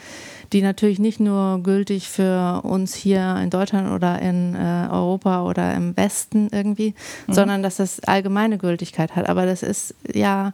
die 0.53 0.61
natürlich 0.61 0.99
nicht 0.99 1.21
nur 1.21 1.61
gültig 1.63 2.09
für 2.09 2.63
uns 2.65 2.97
hier 2.97 3.37
in 3.41 3.49
Deutschland 3.49 3.93
oder 3.93 4.21
in 4.21 4.57
äh, 4.57 4.89
Europa 4.91 5.45
oder 5.45 5.73
im 5.75 5.97
Westen 5.97 6.49
irgendwie, 6.51 6.95
mhm. 7.29 7.33
sondern 7.33 7.63
dass 7.63 7.77
das 7.77 8.01
allgemeine 8.01 8.59
Gültigkeit 8.59 9.15
hat. 9.15 9.29
Aber 9.29 9.47
das 9.47 9.63
ist 9.63 9.95
ja 10.13 10.53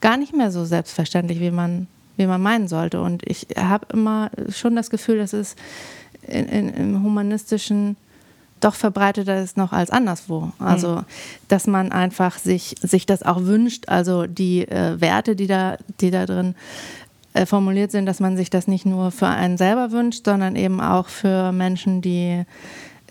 gar 0.00 0.16
nicht 0.16 0.34
mehr 0.34 0.50
so 0.50 0.64
selbstverständlich, 0.64 1.38
wie 1.40 1.50
man, 1.50 1.86
wie 2.16 2.26
man 2.26 2.40
meinen 2.40 2.66
sollte. 2.66 3.02
Und 3.02 3.28
ich 3.28 3.46
habe 3.58 3.86
immer 3.92 4.30
schon 4.48 4.74
das 4.74 4.88
Gefühl, 4.88 5.18
dass 5.18 5.34
es 5.34 5.54
in, 6.26 6.46
in, 6.46 6.68
im 6.70 7.02
humanistischen 7.02 7.98
doch 8.60 8.74
verbreiteter 8.74 9.40
ist 9.40 9.56
noch 9.56 9.72
als 9.72 9.90
anderswo. 9.90 10.52
Also, 10.58 10.96
mhm. 10.96 11.04
dass 11.48 11.66
man 11.66 11.92
einfach 11.92 12.38
sich, 12.38 12.76
sich 12.80 13.06
das 13.06 13.22
auch 13.22 13.42
wünscht, 13.42 13.88
also 13.88 14.26
die 14.26 14.66
äh, 14.68 15.00
Werte, 15.00 15.36
die 15.36 15.46
da, 15.46 15.76
die 16.00 16.10
da 16.10 16.26
drin 16.26 16.54
äh, 17.34 17.46
formuliert 17.46 17.90
sind, 17.90 18.06
dass 18.06 18.20
man 18.20 18.36
sich 18.36 18.50
das 18.50 18.66
nicht 18.66 18.86
nur 18.86 19.10
für 19.10 19.28
einen 19.28 19.56
selber 19.56 19.92
wünscht, 19.92 20.24
sondern 20.24 20.56
eben 20.56 20.80
auch 20.80 21.08
für 21.08 21.52
Menschen, 21.52 22.02
die 22.02 22.44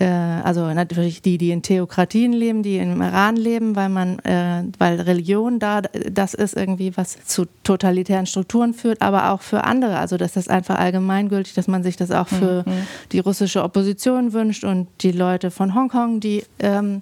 also 0.06 0.74
natürlich 0.74 1.22
die, 1.22 1.38
die 1.38 1.52
in 1.52 1.64
Theokratien 1.64 2.32
leben, 2.32 2.62
die 2.62 2.78
im 2.78 3.02
Iran 3.02 3.36
leben, 3.36 3.76
weil 3.76 3.90
man, 3.90 4.20
äh, 4.20 4.64
weil 4.78 5.02
Religion 5.02 5.60
da 5.60 5.82
das 5.82 6.34
ist 6.34 6.56
irgendwie, 6.56 6.96
was 6.96 7.26
zu 7.26 7.46
totalitären 7.64 8.28
Strukturen 8.28 8.74
führt, 8.74 9.02
aber 9.02 9.32
auch 9.32 9.42
für 9.42 9.64
andere. 9.64 9.98
Also 9.98 10.18
das 10.18 10.38
ist 10.38 10.50
einfach 10.50 10.78
allgemeingültig, 10.78 11.54
dass 11.56 11.68
man 11.68 11.84
sich 11.84 11.98
das 11.98 12.12
auch 12.12 12.28
für 12.28 12.64
mhm. 12.68 12.88
die 13.12 13.20
russische 13.20 13.64
Opposition 13.64 14.34
wünscht 14.34 14.64
und 14.64 14.88
die 15.02 15.12
Leute 15.12 15.50
von 15.50 15.74
Hongkong, 15.74 16.20
die 16.20 16.44
ähm, 16.60 17.00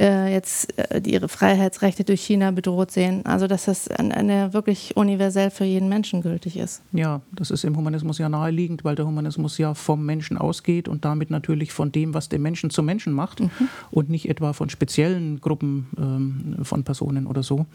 äh, 0.00 0.32
jetzt 0.32 0.76
äh, 0.78 1.00
ihre 1.04 1.28
Freiheitsrechte 1.28 2.04
durch 2.04 2.22
China 2.22 2.50
bedroht 2.50 2.90
sehen. 2.90 3.24
Also 3.26 3.46
dass 3.46 3.66
das 3.66 3.88
eine, 3.88 4.16
eine 4.16 4.52
wirklich 4.52 4.96
universell 4.96 5.50
für 5.50 5.64
jeden 5.64 5.88
Menschen 5.88 6.22
gültig 6.22 6.56
ist. 6.56 6.82
Ja, 6.92 7.20
das 7.32 7.50
ist 7.50 7.64
im 7.64 7.76
Humanismus 7.76 8.18
ja 8.18 8.28
naheliegend, 8.28 8.84
weil 8.84 8.96
der 8.96 9.06
Humanismus 9.06 9.58
ja 9.58 9.74
vom 9.74 10.04
Menschen 10.04 10.38
ausgeht 10.38 10.88
und 10.88 11.04
damit 11.04 11.30
natürlich 11.30 11.72
von 11.72 11.92
dem, 11.92 12.14
was 12.14 12.28
den 12.28 12.42
Menschen 12.42 12.70
zum 12.70 12.86
Menschen 12.86 13.12
macht 13.12 13.40
mhm. 13.40 13.50
und 13.90 14.08
nicht 14.08 14.28
etwa 14.28 14.52
von 14.52 14.70
speziellen 14.70 15.40
Gruppen 15.40 15.86
ähm, 15.98 16.64
von 16.64 16.82
Personen 16.82 17.26
oder 17.26 17.42
so. 17.42 17.66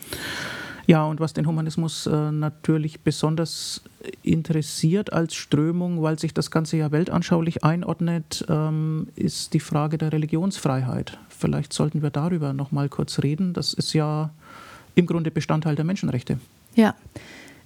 Ja, 0.88 1.03
und 1.05 1.20
was 1.20 1.34
den 1.34 1.48
Humanismus 1.48 2.05
äh, 2.05 2.32
natürlich 2.32 3.01
besonders 3.01 3.82
interessiert 4.22 5.13
als 5.13 5.34
Strömung, 5.34 6.03
weil 6.03 6.20
sich 6.20 6.34
das 6.34 6.51
Ganze 6.51 6.77
ja 6.77 6.91
weltanschaulich 6.91 7.63
einordnet, 7.63 8.46
ähm, 8.50 9.08
ist 9.15 9.53
die 9.53 9.60
Frage 9.60 9.98
der 9.98 10.13
Religionsfreiheit. 10.13 11.17
Vielleicht 11.38 11.74
sollten 11.74 12.01
wir 12.01 12.10
darüber 12.10 12.54
noch 12.54 12.72
mal 12.72 12.89
kurz 12.89 13.22
reden. 13.22 13.54
Das 13.54 13.74
ist 13.74 13.94
ja 13.94 14.32
im 14.96 15.06
Grunde 15.06 15.32
Bestandteil 15.32 15.75
der 15.75 15.86
Menschenrechte. 15.86 16.39
Ja. 16.75 16.96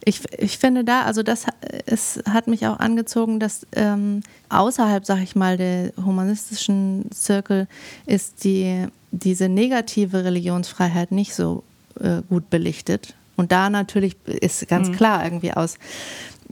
Ich, 0.05 0.21
ich 0.37 0.57
finde 0.57 0.85
da, 0.85 1.01
also 1.01 1.23
das 1.23 1.45
es 1.85 2.21
hat 2.25 2.47
mich 2.47 2.65
auch 2.65 2.79
angezogen, 2.79 3.39
dass 3.39 3.67
ähm, 3.73 4.21
außerhalb, 4.47 5.05
sag 5.05 5.21
ich 5.21 5.35
mal, 5.35 5.57
der 5.57 5.91
humanistischen 5.97 7.11
Zirkel 7.11 7.67
ist 8.05 8.45
die, 8.45 8.87
diese 9.11 9.49
negative 9.49 10.23
Religionsfreiheit 10.23 11.11
nicht 11.11 11.35
so 11.35 11.63
äh, 11.99 12.21
gut 12.29 12.49
belichtet. 12.49 13.13
Und 13.35 13.51
da 13.51 13.69
natürlich 13.69 14.15
ist 14.25 14.67
ganz 14.67 14.89
mhm. 14.89 14.93
klar 14.93 15.23
irgendwie 15.23 15.53
aus 15.53 15.75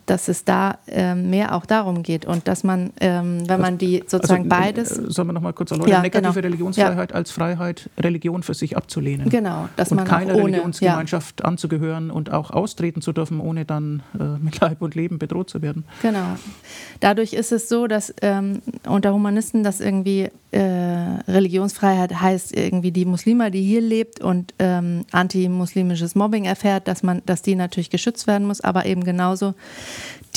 dass 0.07 0.29
es 0.29 0.45
da 0.45 0.79
ähm, 0.87 1.29
mehr 1.29 1.53
auch 1.53 1.65
darum 1.65 2.01
geht 2.01 2.25
und 2.25 2.47
dass 2.47 2.63
man, 2.63 2.91
ähm, 3.01 3.47
wenn 3.47 3.61
man 3.61 3.77
die 3.77 4.01
also, 4.01 4.17
sozusagen 4.17 4.49
also, 4.51 4.63
beides. 4.63 4.89
Sollen 4.89 5.27
wir 5.27 5.33
noch 5.33 5.41
mal 5.41 5.53
kurz 5.53 5.71
erläutern? 5.71 5.91
Ja, 5.91 6.01
Negative 6.01 6.33
genau. 6.33 6.45
Religionsfreiheit 6.45 7.11
ja. 7.11 7.15
als 7.15 7.31
Freiheit, 7.31 7.89
Religion 7.99 8.41
für 8.41 8.53
sich 8.53 8.77
abzulehnen. 8.77 9.29
Genau, 9.29 9.67
dass 9.75 9.91
und 9.91 9.97
man 9.97 10.07
keiner 10.07 10.35
ohne, 10.35 10.45
Religionsgemeinschaft 10.45 11.41
ja. 11.41 11.45
anzugehören 11.45 12.09
und 12.09 12.31
auch 12.31 12.51
austreten 12.51 13.01
zu 13.01 13.11
dürfen, 13.11 13.39
ohne 13.41 13.65
dann 13.65 14.01
äh, 14.17 14.23
mit 14.41 14.59
Leib 14.61 14.81
und 14.81 14.95
Leben 14.95 15.19
bedroht 15.19 15.49
zu 15.49 15.61
werden. 15.61 15.83
Genau. 16.01 16.37
Dadurch 17.01 17.33
ist 17.33 17.51
es 17.51 17.67
so, 17.67 17.87
dass 17.87 18.13
ähm, 18.21 18.61
unter 18.87 19.13
Humanisten 19.13 19.63
das 19.63 19.81
irgendwie 19.81 20.29
äh, 20.51 20.59
Religionsfreiheit 21.27 22.21
heißt 22.21 22.55
irgendwie 22.55 22.91
die 22.91 23.05
Muslime, 23.05 23.51
die 23.51 23.63
hier 23.63 23.81
lebt 23.81 24.21
und 24.21 24.53
ähm, 24.59 25.05
antimuslimisches 25.11 26.15
Mobbing 26.15 26.45
erfährt, 26.45 26.87
dass 26.87 27.03
man, 27.03 27.21
dass 27.25 27.41
die 27.41 27.55
natürlich 27.55 27.89
geschützt 27.89 28.27
werden 28.27 28.47
muss, 28.47 28.61
aber 28.61 28.85
eben 28.85 29.03
genauso 29.03 29.55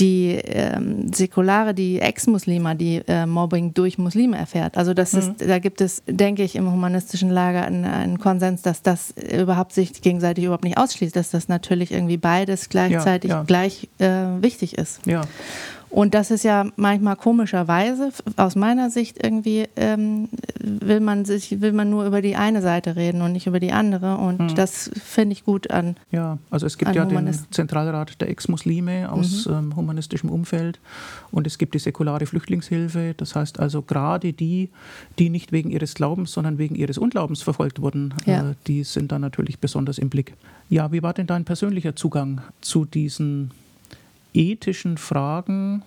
die 0.01 0.41
ähm, 0.45 1.13
Säkulare, 1.13 1.75
die 1.75 2.01
Ex-Muslime, 2.01 2.75
die 2.75 3.03
äh, 3.07 3.27
Mobbing 3.27 3.75
durch 3.75 3.99
Muslime 3.99 4.37
erfährt. 4.37 4.77
Also 4.77 4.95
das 4.95 5.13
mhm. 5.13 5.19
ist, 5.19 5.49
da 5.49 5.59
gibt 5.59 5.81
es, 5.81 6.03
denke 6.07 6.43
ich, 6.43 6.57
im 6.57 6.73
humanistischen 6.73 7.31
Lager 7.31 7.65
einen, 7.65 7.85
einen, 7.85 8.19
Konsens, 8.19 8.63
dass 8.63 8.83
das 8.83 9.11
überhaupt 9.11 9.73
sich 9.73 10.01
gegenseitig 10.01 10.45
überhaupt 10.45 10.65
nicht 10.65 10.79
ausschließt, 10.79 11.15
dass 11.15 11.31
das 11.31 11.49
natürlich 11.49 11.93
irgendwie 11.93 12.17
beides 12.17 12.69
gleichzeitig 12.71 13.31
ja, 13.31 13.39
ja. 13.39 13.43
gleich 13.45 13.89
äh, 13.99 14.07
wichtig 14.41 14.79
ist. 14.79 15.07
Ja. 15.07 15.23
Und 15.91 16.15
das 16.15 16.31
ist 16.31 16.45
ja 16.45 16.67
manchmal 16.77 17.17
komischerweise, 17.17 18.11
aus 18.37 18.55
meiner 18.55 18.91
Sicht 18.91 19.23
irgendwie, 19.23 19.67
ähm, 19.75 20.29
will 20.61 21.01
man 21.01 21.25
sich, 21.25 21.61
will 21.61 21.73
man 21.73 21.91
nur 21.91 22.07
über 22.07 22.23
die 22.23 22.37
eine 22.37 22.63
Seite 22.63 22.95
reden 22.95 23.23
und 23.23 23.33
nicht 23.33 23.49
über 23.49 23.59
die 23.59 23.73
andere. 23.73 24.17
Und 24.17 24.41
mhm. 24.41 24.55
das 24.55 24.91
finde 25.03 25.33
ich 25.33 25.45
gut 25.45 25.71
an. 25.71 25.97
Ja, 26.13 26.39
also 26.49 26.67
es 26.67 26.79
gibt 26.79 26.95
ja 26.95 27.05
den 27.05 27.35
Zentralrat 27.51 28.21
der 28.21 28.31
Ex-Muslime 28.31 29.11
aus 29.11 29.47
mhm. 29.47 29.53
ähm, 29.53 29.77
humanistischem 29.77 30.31
Umfeld 30.31 30.79
und 31.33 31.47
es 31.47 31.59
gibt 31.59 31.75
die 31.75 31.81
säkulare 31.81 32.27
Flüchtlingshilfe. 32.27 33.15
Das 33.17 33.35
heißt 33.35 33.59
also 33.59 33.83
gerade 33.83 34.33
die, 34.33 34.71
die 35.19 35.29
nicht 35.29 35.51
wegen 35.51 35.71
ihres 35.71 35.95
Glaubens, 35.95 36.33
sondern 36.33 36.59
wegen 36.59 36.77
ihres 36.77 36.99
Unglaubens 36.99 37.43
verfolgt 37.43 37.81
wurden, 37.81 38.15
ja. 38.27 38.51
äh, 38.51 38.55
die 38.69 38.85
sind 38.85 39.11
da 39.11 39.19
natürlich 39.19 39.59
besonders 39.59 39.99
im 39.99 40.09
Blick. 40.09 40.35
Ja, 40.69 40.93
wie 40.93 41.03
war 41.03 41.15
denn 41.15 41.27
dein 41.27 41.45
persönlicher 41.45 41.97
Zugang 41.97 42.43
zu 42.61 42.85
diesen 42.85 43.51
ethischen 44.35 44.99
Fragen 44.99 45.83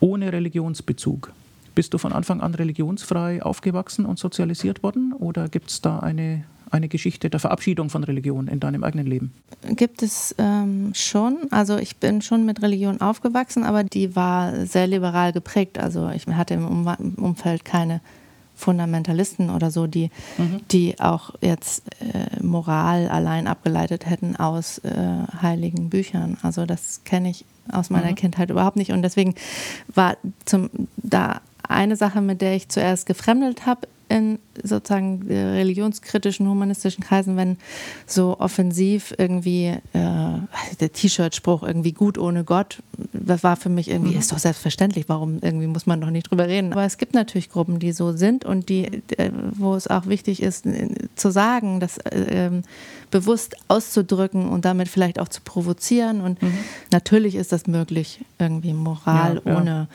ohne 0.00 0.32
Religionsbezug. 0.32 1.32
Bist 1.74 1.92
du 1.92 1.98
von 1.98 2.12
Anfang 2.12 2.40
an 2.40 2.54
religionsfrei 2.54 3.42
aufgewachsen 3.42 4.06
und 4.06 4.18
sozialisiert 4.18 4.82
worden 4.82 5.12
oder 5.12 5.48
gibt 5.48 5.70
es 5.70 5.82
da 5.82 5.98
eine, 5.98 6.44
eine 6.70 6.88
Geschichte 6.88 7.28
der 7.28 7.38
Verabschiedung 7.38 7.90
von 7.90 8.02
Religion 8.02 8.48
in 8.48 8.60
deinem 8.60 8.82
eigenen 8.82 9.06
Leben? 9.06 9.32
Gibt 9.68 10.02
es 10.02 10.34
ähm, 10.38 10.92
schon. 10.94 11.36
Also 11.50 11.76
ich 11.76 11.96
bin 11.96 12.22
schon 12.22 12.46
mit 12.46 12.62
Religion 12.62 13.00
aufgewachsen, 13.00 13.62
aber 13.62 13.84
die 13.84 14.16
war 14.16 14.64
sehr 14.64 14.86
liberal 14.86 15.32
geprägt. 15.32 15.78
Also 15.78 16.08
ich 16.10 16.26
hatte 16.26 16.54
im 16.54 16.86
Umfeld 17.16 17.64
keine 17.66 18.00
Fundamentalisten 18.56 19.50
oder 19.50 19.70
so, 19.70 19.86
die, 19.86 20.10
mhm. 20.38 20.62
die 20.70 20.98
auch 20.98 21.34
jetzt 21.40 21.84
äh, 22.00 22.42
Moral 22.42 23.08
allein 23.08 23.46
abgeleitet 23.46 24.06
hätten 24.06 24.36
aus 24.36 24.78
äh, 24.78 24.92
heiligen 25.42 25.90
Büchern. 25.90 26.38
Also 26.42 26.66
das 26.66 27.02
kenne 27.04 27.30
ich 27.30 27.44
aus 27.70 27.90
meiner 27.90 28.10
mhm. 28.10 28.16
Kindheit 28.16 28.50
überhaupt 28.50 28.76
nicht. 28.76 28.92
Und 28.92 29.02
deswegen 29.02 29.34
war 29.94 30.16
zum, 30.44 30.70
da 30.96 31.40
eine 31.68 31.96
Sache, 31.96 32.20
mit 32.20 32.40
der 32.40 32.54
ich 32.56 32.68
zuerst 32.68 33.06
gefremdelt 33.06 33.66
habe, 33.66 33.88
in 34.08 34.38
sozusagen 34.62 35.24
religionskritischen, 35.28 36.48
humanistischen 36.48 37.02
Kreisen, 37.02 37.36
wenn 37.36 37.56
so 38.06 38.38
offensiv 38.38 39.14
irgendwie 39.18 39.74
äh, 39.92 40.38
der 40.80 40.92
T-Shirt-Spruch 40.92 41.62
irgendwie 41.62 41.92
gut 41.92 42.16
ohne 42.16 42.44
Gott, 42.44 42.82
das 43.12 43.42
war 43.42 43.56
für 43.56 43.68
mich 43.68 43.90
irgendwie, 43.90 44.12
mhm. 44.12 44.18
ist 44.18 44.32
doch 44.32 44.38
selbstverständlich, 44.38 45.08
warum 45.08 45.38
irgendwie 45.42 45.66
muss 45.66 45.86
man 45.86 46.00
doch 46.00 46.10
nicht 46.10 46.30
drüber 46.30 46.46
reden. 46.46 46.72
Aber 46.72 46.84
es 46.84 46.98
gibt 46.98 47.14
natürlich 47.14 47.50
Gruppen, 47.50 47.78
die 47.78 47.92
so 47.92 48.12
sind 48.12 48.44
und 48.44 48.68
die, 48.68 48.84
äh, 49.16 49.30
wo 49.52 49.74
es 49.74 49.88
auch 49.88 50.06
wichtig 50.06 50.42
ist, 50.42 50.64
zu 51.16 51.30
sagen, 51.30 51.80
das 51.80 51.98
äh, 51.98 52.46
ähm, 52.46 52.62
bewusst 53.10 53.56
auszudrücken 53.68 54.48
und 54.48 54.64
damit 54.64 54.88
vielleicht 54.88 55.18
auch 55.18 55.28
zu 55.28 55.40
provozieren. 55.42 56.20
Und 56.20 56.42
mhm. 56.42 56.58
natürlich 56.92 57.34
ist 57.34 57.52
das 57.52 57.66
möglich, 57.66 58.24
irgendwie 58.38 58.72
Moral 58.72 59.42
ja, 59.44 59.56
ohne. 59.56 59.70
Ja 59.70 59.88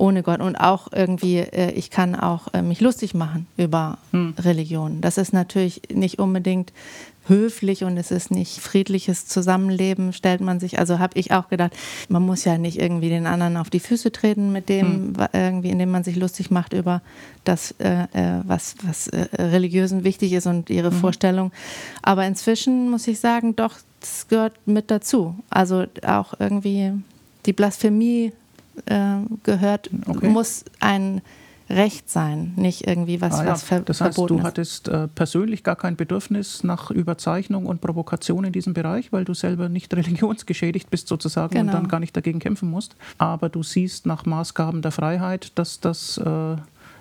ohne 0.00 0.22
Gott 0.22 0.40
und 0.40 0.56
auch 0.56 0.88
irgendwie, 0.92 1.38
äh, 1.38 1.72
ich 1.72 1.90
kann 1.90 2.14
auch 2.14 2.52
äh, 2.54 2.62
mich 2.62 2.80
lustig 2.80 3.14
machen 3.14 3.46
über 3.56 3.98
hm. 4.12 4.34
Religion. 4.38 5.00
Das 5.00 5.18
ist 5.18 5.32
natürlich 5.32 5.82
nicht 5.92 6.18
unbedingt 6.18 6.72
höflich 7.26 7.84
und 7.84 7.96
es 7.96 8.10
ist 8.10 8.30
nicht 8.30 8.58
friedliches 8.60 9.26
Zusammenleben, 9.26 10.12
stellt 10.12 10.40
man 10.40 10.58
sich, 10.58 10.78
also 10.78 10.98
habe 10.98 11.18
ich 11.18 11.32
auch 11.32 11.48
gedacht, 11.48 11.72
man 12.08 12.22
muss 12.22 12.44
ja 12.44 12.56
nicht 12.56 12.80
irgendwie 12.80 13.10
den 13.10 13.26
anderen 13.26 13.58
auf 13.58 13.68
die 13.68 13.78
Füße 13.78 14.10
treten 14.10 14.52
mit 14.52 14.68
dem, 14.68 15.14
hm. 15.16 15.28
irgendwie, 15.34 15.70
indem 15.70 15.90
man 15.90 16.02
sich 16.02 16.16
lustig 16.16 16.50
macht 16.50 16.72
über 16.72 17.02
das, 17.44 17.72
äh, 17.78 18.04
äh 18.12 18.40
was, 18.44 18.76
was 18.82 19.08
äh, 19.08 19.28
Religiösen 19.36 20.02
wichtig 20.02 20.32
ist 20.32 20.46
und 20.46 20.70
ihre 20.70 20.90
mhm. 20.90 20.96
Vorstellung. 20.96 21.52
Aber 22.02 22.26
inzwischen 22.26 22.90
muss 22.90 23.06
ich 23.06 23.20
sagen, 23.20 23.54
doch, 23.54 23.74
das 24.00 24.28
gehört 24.28 24.54
mit 24.66 24.90
dazu. 24.90 25.34
Also 25.50 25.84
auch 26.06 26.34
irgendwie 26.38 26.92
die 27.46 27.52
Blasphemie 27.52 28.32
äh, 28.86 29.18
gehört, 29.42 29.90
okay. 30.06 30.28
muss 30.28 30.64
ein 30.80 31.22
Recht 31.70 32.10
sein, 32.10 32.52
nicht 32.56 32.88
irgendwie 32.88 33.20
was, 33.20 33.38
ah, 33.38 33.44
ja. 33.44 33.50
was 33.52 33.62
ver 33.62 33.80
das 33.80 34.00
heißt, 34.00 34.16
verboten 34.16 34.38
du 34.38 34.42
hattest 34.42 34.88
äh, 34.88 35.06
persönlich 35.06 35.62
gar 35.62 35.76
kein 35.76 35.94
Bedürfnis 35.94 36.64
nach 36.64 36.90
Überzeichnung 36.90 37.66
und 37.66 37.80
Provokation 37.80 38.42
in 38.44 38.52
diesem 38.52 38.74
Bereich, 38.74 39.12
weil 39.12 39.24
du 39.24 39.34
selber 39.34 39.68
nicht 39.68 39.94
religionsgeschädigt 39.96 40.90
bist 40.90 41.06
sozusagen 41.06 41.52
genau. 41.52 41.66
und 41.66 41.74
dann 41.74 41.88
gar 41.88 42.00
nicht 42.00 42.16
dagegen 42.16 42.40
kämpfen 42.40 42.68
musst. 42.68 42.96
Aber 43.18 43.48
du 43.48 43.62
siehst 43.62 44.04
nach 44.04 44.26
Maßgaben 44.26 44.82
der 44.82 44.90
Freiheit, 44.90 45.52
dass 45.54 45.78
das 45.78 46.18
äh, 46.18 46.56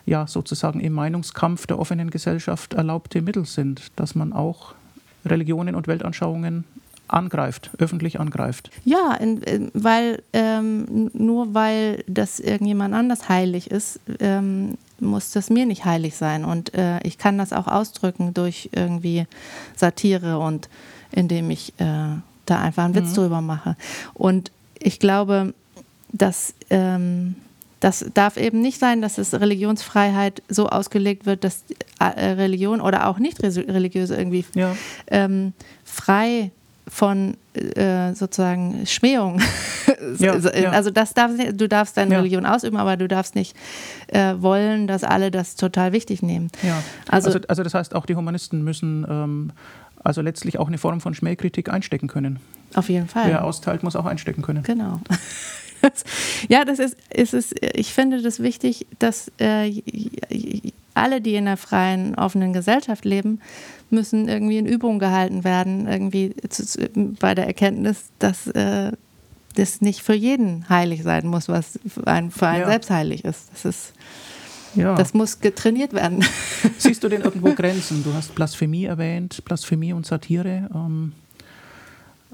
ja 0.06 0.28
sozusagen 0.28 0.82
im 0.82 0.94
Meinungskampf 0.94 1.66
der 1.66 1.80
offenen 1.80 2.12
Gesellschaft 2.12 2.76
erlaubte 2.76 3.24
Mittel 3.24 3.46
sind, 3.46 3.92
dass 3.96 4.14
man 4.14 4.34
auch 4.34 4.76
Religionen 5.26 5.74
und 5.74 5.88
Weltanschauungen 5.88 6.64
angreift, 7.14 7.72
öffentlich 7.78 8.20
angreift. 8.20 8.70
Ja, 8.86 9.18
weil 9.74 10.22
ähm, 10.34 11.10
nur 11.14 11.54
weil 11.54 12.04
das 12.08 12.40
irgendjemand 12.40 12.94
anders 12.94 13.30
heilig 13.30 13.72
ist, 13.72 14.00
ähm, 14.20 14.78
muss 15.00 15.32
das 15.32 15.50
mir 15.50 15.66
nicht 15.66 15.86
heilig 15.86 16.16
sein. 16.16 16.46
Und 16.46 16.74
äh, 16.74 17.00
ich 17.04 17.18
kann 17.18 17.38
das 17.38 17.54
auch 17.54 17.68
ausdrücken 17.68 18.34
durch 18.34 18.70
irgendwie 18.74 19.26
Satire 19.76 20.40
und 20.40 20.70
indem 21.12 21.50
ich 21.50 21.74
äh, 21.80 22.18
da 22.46 22.62
einfach 22.62 22.86
einen 22.86 22.96
Witz 22.96 23.12
mhm. 23.12 23.16
drüber 23.16 23.42
mache. 23.42 23.76
Und 24.14 24.52
ich 24.78 25.00
glaube, 25.00 25.54
dass 26.12 26.54
ähm, 26.70 27.36
das 27.80 28.06
darf 28.14 28.38
eben 28.38 28.62
nicht 28.62 28.80
sein, 28.80 29.02
dass 29.02 29.18
es 29.18 29.34
Religionsfreiheit 29.34 30.44
so 30.50 30.68
ausgelegt 30.68 31.26
wird, 31.26 31.44
dass 31.44 31.64
äh, 32.00 32.04
Religion 32.04 32.82
oder 32.82 33.08
auch 33.08 33.20
nicht 33.20 33.42
religiöse 33.42 34.16
irgendwie 34.16 34.46
ja. 34.54 34.76
ähm, 35.08 35.54
frei 35.86 36.52
von 36.90 37.38
äh, 37.54 38.14
sozusagen 38.14 38.86
Schmähung. 38.86 39.42
Ja, 40.18 40.38
ja. 40.38 40.72
Also 40.72 40.92
das 40.92 41.14
darf, 41.14 41.32
du 41.54 41.68
darfst 41.68 41.98
deine 41.98 42.14
ja. 42.14 42.20
Religion 42.20 42.46
ausüben, 42.46 42.78
aber 42.78 42.96
du 42.96 43.08
darfst 43.08 43.36
nicht 43.36 43.56
äh, 44.08 44.36
wollen, 44.38 44.88
dass 44.88 45.04
alle 45.04 45.30
das 45.30 45.56
total 45.56 45.92
wichtig 45.92 46.22
nehmen. 46.22 46.50
Also, 47.10 47.28
also, 47.28 47.40
also 47.48 47.64
das 47.64 47.74
heißt, 47.74 47.96
auch 47.96 48.06
die 48.06 48.16
Humanisten 48.16 48.64
müssen 48.64 49.06
ähm, 49.10 49.52
also 50.04 50.22
letztlich 50.22 50.60
auch 50.60 50.68
eine 50.68 50.78
Form 50.78 51.02
von 51.02 51.14
Schmähkritik 51.14 51.70
einstecken 51.70 52.08
können. 52.08 52.40
Auf 52.74 52.90
jeden 52.90 53.08
Fall. 53.08 53.28
Wer 53.28 53.44
austeilt, 53.44 53.84
muss 53.84 53.96
auch 53.96 54.06
einstecken 54.06 54.42
können. 54.42 54.64
Genau. 54.64 55.02
ja, 56.50 56.66
das 56.66 56.80
ist, 56.80 56.98
ist 57.14 57.34
es, 57.34 57.54
ich 57.74 57.94
finde 57.94 58.22
das 58.22 58.40
wichtig, 58.40 58.88
dass 59.00 59.32
äh, 59.40 59.82
alle, 61.00 61.22
die 61.22 61.36
in 61.36 61.48
einer 61.48 61.58
freien, 61.58 62.16
offenen 62.16 62.54
Gesellschaft 62.54 63.06
leben, 63.06 63.40
müssen 63.90 64.28
irgendwie 64.28 64.58
in 64.58 64.66
Übung 64.66 65.00
gehalten 65.00 65.44
werden, 65.44 65.88
irgendwie 65.88 66.36
zu, 66.50 66.90
bei 67.20 67.34
der 67.36 67.48
Erkenntnis, 67.48 68.06
dass 68.20 68.48
äh, 68.48 68.92
das 69.56 69.82
nicht 69.82 70.02
für 70.02 70.14
jeden 70.14 70.68
heilig 70.70 71.04
sein 71.04 71.28
muss, 71.28 71.50
was 71.50 71.80
für 71.88 72.08
einen, 72.08 72.32
für 72.32 72.48
einen 72.48 72.62
ja. 72.62 72.68
selbst 72.68 72.90
heilig 72.90 73.26
ist. 73.26 73.50
Das 73.52 73.66
ist 73.66 73.94
ja. 74.76 74.96
Das 74.96 75.14
muss 75.14 75.40
getrainiert 75.40 75.94
werden. 75.94 76.24
Siehst 76.78 77.04
du 77.04 77.10
denn 77.10 77.22
irgendwo 77.22 77.54
Grenzen? 77.54 78.04
Du 78.04 78.14
hast 78.14 78.36
Blasphemie 78.36 78.86
erwähnt, 78.86 79.44
Blasphemie 79.46 79.94
und 79.94 80.06
Satire. 80.06 80.70
Ähm, 80.74 81.14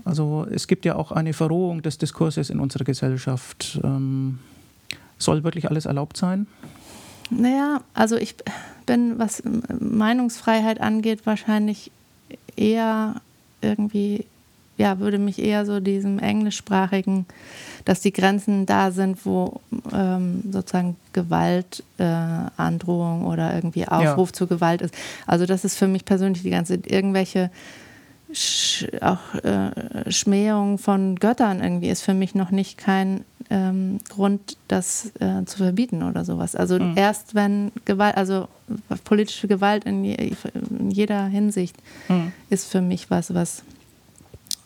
also 0.03 0.45
es 0.51 0.67
gibt 0.67 0.85
ja 0.85 0.95
auch 0.95 1.11
eine 1.11 1.33
Verrohung 1.33 1.81
des 1.81 1.97
Diskurses 1.97 2.49
in 2.49 2.59
unserer 2.59 2.83
Gesellschaft. 2.83 3.79
Ähm, 3.83 4.39
soll 5.17 5.43
wirklich 5.43 5.69
alles 5.69 5.85
erlaubt 5.85 6.17
sein? 6.17 6.47
Naja, 7.29 7.81
also 7.93 8.17
ich 8.17 8.35
bin, 8.85 9.17
was 9.17 9.41
Meinungsfreiheit 9.79 10.79
angeht, 10.79 11.25
wahrscheinlich 11.25 11.91
eher 12.55 13.15
irgendwie, 13.61 14.25
ja, 14.77 14.99
würde 14.99 15.17
mich 15.17 15.39
eher 15.39 15.65
so 15.65 15.79
diesem 15.79 16.19
englischsprachigen, 16.19 17.25
dass 17.83 18.01
die 18.01 18.13
Grenzen 18.13 18.65
da 18.65 18.91
sind, 18.91 19.25
wo 19.25 19.61
ähm, 19.93 20.43
sozusagen 20.51 20.95
Gewalt, 21.13 21.83
äh, 21.97 22.03
Androhung 22.03 23.25
oder 23.25 23.53
irgendwie 23.55 23.87
Aufruf 23.87 24.29
ja. 24.29 24.33
zu 24.33 24.47
Gewalt 24.47 24.81
ist. 24.81 24.93
Also 25.25 25.45
das 25.45 25.65
ist 25.65 25.77
für 25.77 25.87
mich 25.87 26.05
persönlich 26.05 26.43
die 26.43 26.49
ganze, 26.49 26.75
irgendwelche 26.75 27.49
Sch 28.35 28.85
auch 29.01 29.33
äh, 29.43 30.11
Schmähung 30.11 30.77
von 30.77 31.15
Göttern 31.15 31.63
irgendwie 31.63 31.87
ist 31.87 32.01
für 32.01 32.13
mich 32.13 32.35
noch 32.35 32.51
nicht 32.51 32.77
kein 32.77 33.23
ähm, 33.49 33.99
Grund, 34.09 34.57
das 34.67 35.11
äh, 35.19 35.45
zu 35.45 35.57
verbieten 35.57 36.03
oder 36.03 36.25
sowas. 36.25 36.55
Also 36.55 36.77
mhm. 36.77 36.97
erst 36.97 37.33
wenn 37.33 37.71
Gewalt, 37.85 38.17
also 38.17 38.47
politische 39.05 39.47
Gewalt 39.47 39.85
in, 39.85 40.03
je, 40.03 40.33
in 40.69 40.91
jeder 40.91 41.25
Hinsicht 41.27 41.77
mhm. 42.09 42.33
ist 42.49 42.69
für 42.69 42.81
mich 42.81 43.09
was, 43.09 43.33
was, 43.33 43.63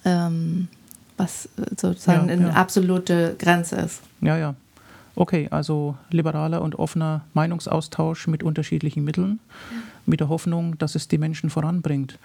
ähm, 0.04 0.68
was 1.18 1.50
sozusagen 1.78 2.28
ja, 2.28 2.34
eine 2.34 2.48
ja. 2.48 2.54
absolute 2.54 3.36
Grenze 3.38 3.76
ist. 3.76 4.02
Ja, 4.22 4.38
ja. 4.38 4.56
Okay, 5.16 5.48
also 5.52 5.96
liberaler 6.10 6.62
und 6.62 6.80
offener 6.80 7.26
Meinungsaustausch 7.34 8.28
mit 8.28 8.42
unterschiedlichen 8.42 9.04
Mitteln, 9.04 9.40
ja. 9.70 9.78
mit 10.06 10.22
der 10.22 10.30
Hoffnung, 10.30 10.78
dass 10.78 10.96
es 10.96 11.08
die 11.08 11.18
Menschen 11.18 11.50
voranbringt. 11.50 12.18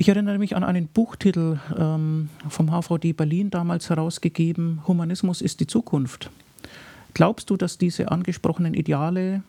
Ich 0.00 0.08
erinnere 0.08 0.38
mich 0.38 0.54
an 0.54 0.62
einen 0.62 0.86
Buchtitel 0.86 1.58
ähm, 1.76 2.28
vom 2.48 2.70
HVD 2.70 3.14
Berlin 3.14 3.50
damals 3.50 3.90
herausgegeben, 3.90 4.80
Humanismus 4.86 5.42
ist 5.42 5.58
die 5.58 5.66
Zukunft. 5.66 6.30
Glaubst 7.14 7.50
du, 7.50 7.56
dass 7.56 7.78
diese 7.78 8.12
angesprochenen 8.12 8.74
Ideale, 8.74 9.42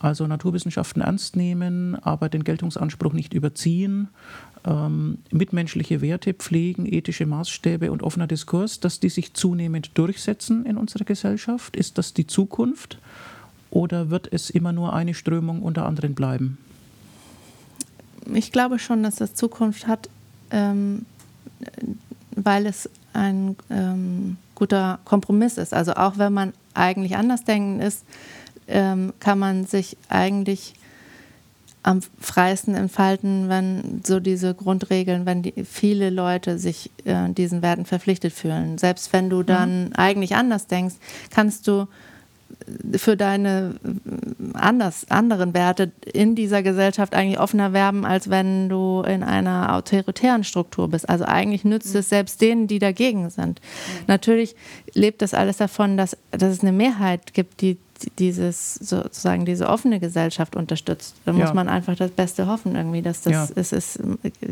also 0.00 0.26
Naturwissenschaften 0.26 1.00
ernst 1.00 1.36
nehmen, 1.36 1.94
aber 1.94 2.28
den 2.28 2.42
Geltungsanspruch 2.42 3.12
nicht 3.12 3.34
überziehen, 3.34 4.08
ähm, 4.66 5.18
mitmenschliche 5.30 6.00
Werte 6.00 6.34
pflegen, 6.34 6.92
ethische 6.92 7.24
Maßstäbe 7.26 7.92
und 7.92 8.02
offener 8.02 8.26
Diskurs, 8.26 8.80
dass 8.80 8.98
die 8.98 9.10
sich 9.10 9.34
zunehmend 9.34 9.96
durchsetzen 9.96 10.66
in 10.66 10.76
unserer 10.76 11.04
Gesellschaft? 11.04 11.76
Ist 11.76 11.98
das 11.98 12.14
die 12.14 12.26
Zukunft 12.26 12.98
oder 13.70 14.10
wird 14.10 14.26
es 14.32 14.50
immer 14.50 14.72
nur 14.72 14.92
eine 14.92 15.14
Strömung 15.14 15.62
unter 15.62 15.86
anderen 15.86 16.16
bleiben? 16.16 16.58
Ich 18.32 18.52
glaube 18.52 18.78
schon, 18.78 19.02
dass 19.02 19.16
das 19.16 19.34
Zukunft 19.34 19.86
hat, 19.86 20.08
ähm, 20.50 21.06
weil 22.34 22.66
es 22.66 22.88
ein 23.12 23.56
ähm, 23.70 24.36
guter 24.54 24.98
Kompromiss 25.04 25.58
ist. 25.58 25.72
Also 25.72 25.94
auch 25.94 26.18
wenn 26.18 26.32
man 26.32 26.52
eigentlich 26.74 27.16
andersdenken 27.16 27.80
ist, 27.80 28.04
ähm, 28.66 29.12
kann 29.20 29.38
man 29.38 29.66
sich 29.66 29.96
eigentlich 30.08 30.74
am 31.82 32.00
freiesten 32.18 32.74
entfalten, 32.74 33.50
wenn 33.50 34.00
so 34.04 34.18
diese 34.18 34.54
Grundregeln, 34.54 35.26
wenn 35.26 35.42
die, 35.42 35.52
viele 35.64 36.08
Leute 36.08 36.58
sich 36.58 36.90
äh, 37.04 37.28
diesen 37.28 37.60
Werten 37.60 37.84
verpflichtet 37.84 38.32
fühlen. 38.32 38.78
Selbst 38.78 39.12
wenn 39.12 39.28
du 39.28 39.42
dann 39.42 39.86
mhm. 39.86 39.92
eigentlich 39.94 40.34
anders 40.34 40.66
denkst, 40.66 40.94
kannst 41.30 41.68
du 41.68 41.86
für 42.96 43.16
deine 43.16 43.74
anders, 44.54 45.06
anderen 45.10 45.54
Werte 45.54 45.92
in 46.12 46.34
dieser 46.34 46.62
Gesellschaft 46.62 47.14
eigentlich 47.14 47.40
offener 47.40 47.72
werben, 47.72 48.04
als 48.04 48.30
wenn 48.30 48.68
du 48.68 49.02
in 49.02 49.22
einer 49.22 49.74
autoritären 49.74 50.44
Struktur 50.44 50.88
bist. 50.88 51.08
Also 51.08 51.24
eigentlich 51.24 51.64
nützt 51.64 51.94
es 51.94 52.08
selbst 52.08 52.40
denen, 52.40 52.66
die 52.66 52.78
dagegen 52.78 53.30
sind. 53.30 53.60
Mhm. 53.60 54.04
Natürlich 54.06 54.54
lebt 54.94 55.22
das 55.22 55.34
alles 55.34 55.56
davon, 55.56 55.96
dass, 55.96 56.16
dass 56.30 56.52
es 56.52 56.60
eine 56.60 56.72
Mehrheit 56.72 57.34
gibt, 57.34 57.60
die 57.60 57.78
dieses 58.18 58.74
sozusagen 58.74 59.44
diese 59.44 59.68
offene 59.68 60.00
Gesellschaft 60.00 60.56
unterstützt. 60.56 61.14
Da 61.24 61.32
muss 61.32 61.54
man 61.54 61.68
einfach 61.68 61.96
das 61.96 62.10
Beste 62.10 62.46
hoffen 62.46 62.74
irgendwie, 62.74 63.02
dass 63.02 63.22
das 63.22 63.32
ja. 63.32 63.48
es 63.54 63.72
ist, 63.72 64.00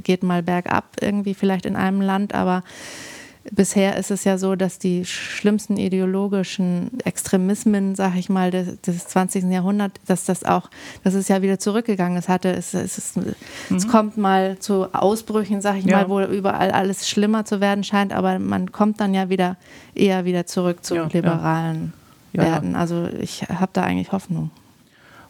geht 0.02 0.22
mal 0.22 0.42
bergab 0.42 0.84
irgendwie 1.00 1.34
vielleicht 1.34 1.66
in 1.66 1.76
einem 1.76 2.00
Land, 2.00 2.34
aber 2.34 2.62
bisher 3.50 3.96
ist 3.96 4.10
es 4.10 4.24
ja 4.24 4.38
so, 4.38 4.54
dass 4.54 4.78
die 4.78 5.04
schlimmsten 5.04 5.76
ideologischen 5.76 6.90
Extremismen, 7.04 7.94
sag 7.94 8.16
ich 8.16 8.28
mal, 8.28 8.50
des, 8.50 8.80
des 8.80 9.06
20. 9.08 9.44
Jahrhunderts, 9.44 10.00
dass 10.06 10.24
das 10.24 10.44
auch, 10.44 10.70
das 11.04 11.14
ist 11.14 11.28
ja 11.28 11.42
wieder 11.42 11.58
zurückgegangen. 11.58 12.16
Es 12.16 12.28
hatte, 12.28 12.52
es, 12.52 12.74
es, 12.74 12.98
ist, 12.98 13.16
mhm. 13.16 13.34
es 13.74 13.88
kommt 13.88 14.16
mal 14.16 14.58
zu 14.58 14.94
Ausbrüchen, 14.94 15.60
sag 15.60 15.78
ich 15.78 15.84
ja. 15.84 15.98
mal, 15.98 16.08
wo 16.08 16.20
überall 16.20 16.70
alles 16.70 17.08
schlimmer 17.08 17.44
zu 17.44 17.60
werden 17.60 17.84
scheint, 17.84 18.12
aber 18.12 18.38
man 18.38 18.72
kommt 18.72 19.00
dann 19.00 19.14
ja 19.14 19.28
wieder 19.28 19.56
eher 19.94 20.24
wieder 20.24 20.46
zurück 20.46 20.84
zum 20.84 20.96
ja, 20.96 21.08
liberalen 21.12 21.92
ja. 22.32 22.44
Werden. 22.44 22.76
Also 22.76 23.08
ich 23.20 23.42
habe 23.42 23.70
da 23.72 23.82
eigentlich 23.82 24.12
Hoffnung 24.12 24.50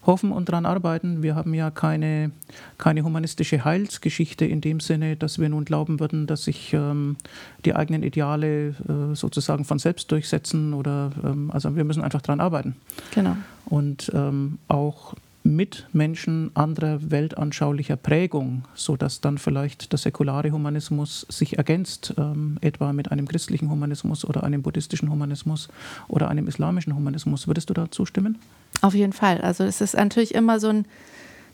hoffen 0.05 0.33
und 0.33 0.49
daran 0.49 0.67
arbeiten. 0.67 1.23
Wir 1.23 1.35
haben 1.35 1.55
ja 1.55 1.71
keine, 1.71 2.33
keine 2.79 3.05
humanistische 3.05 3.65
Heilsgeschichte 3.65 4.45
in 4.45 4.61
dem 4.61 4.81
Sinne, 4.81 5.17
dass 5.17 5.39
wir 5.39 5.49
nun 5.49 5.65
glauben 5.65 6.01
würden, 6.01 6.27
dass 6.27 6.45
sich 6.45 6.73
ähm, 6.73 7.17
die 7.65 7.75
eigenen 7.75 8.03
Ideale 8.03 8.69
äh, 8.69 9.15
sozusagen 9.15 9.65
von 9.65 9.79
selbst 9.79 10.11
durchsetzen 10.11 10.75
oder 10.75 11.13
ähm, 11.25 11.51
also 11.53 11.77
wir 11.77 11.85
müssen 11.85 12.03
einfach 12.03 12.23
daran 12.23 12.41
arbeiten. 12.41 12.77
Genau. 13.15 13.37
Und 13.67 14.11
ähm, 14.15 14.59
auch 14.69 15.15
mit 15.45 15.87
Menschen 15.93 16.51
anderer 16.55 17.11
weltanschaulicher 17.11 17.97
Prägung, 17.97 18.65
sodass 18.75 19.21
dann 19.21 19.39
vielleicht 19.39 19.93
der 19.93 19.99
säkulare 19.99 20.53
Humanismus 20.53 21.27
sich 21.29 21.59
ergänzt, 21.59 22.15
ähm, 22.17 22.59
etwa 22.61 22.93
mit 22.93 23.11
einem 23.11 23.27
christlichen 23.27 23.71
Humanismus 23.71 24.25
oder 24.25 24.45
einem 24.45 24.63
buddhistischen 24.63 25.11
Humanismus 25.11 25.69
oder 26.09 26.29
einem 26.29 26.47
islamischen 26.47 26.95
Humanismus. 26.95 27.47
Würdest 27.47 27.71
du 27.71 27.75
da 27.75 27.91
zustimmen? 27.91 28.39
Auf 28.81 28.95
jeden 28.95 29.13
Fall. 29.13 29.41
Also 29.41 29.65
es 29.65 29.81
ist 29.81 29.95
natürlich 29.97 30.35
immer 30.35 30.61
so 30.61 30.69
ein, 30.69 30.87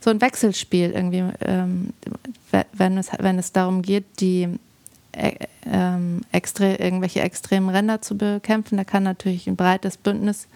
so 0.00 0.10
ein 0.10 0.20
Wechselspiel 0.20 0.90
irgendwie, 0.90 1.24
ähm, 1.40 1.92
wenn, 2.72 2.98
es, 2.98 3.10
wenn 3.18 3.38
es 3.38 3.52
darum 3.52 3.82
geht, 3.82 4.04
die 4.20 4.48
äh, 5.12 5.32
ähm, 5.66 6.20
extre 6.30 6.76
irgendwelche 6.76 7.20
extremen 7.20 7.70
Ränder 7.70 8.02
zu 8.02 8.16
bekämpfen. 8.16 8.76
Da 8.76 8.84
kann 8.84 9.02
natürlich 9.02 9.46
ein 9.46 9.56
breites 9.56 9.96
Bündnis 9.96 10.46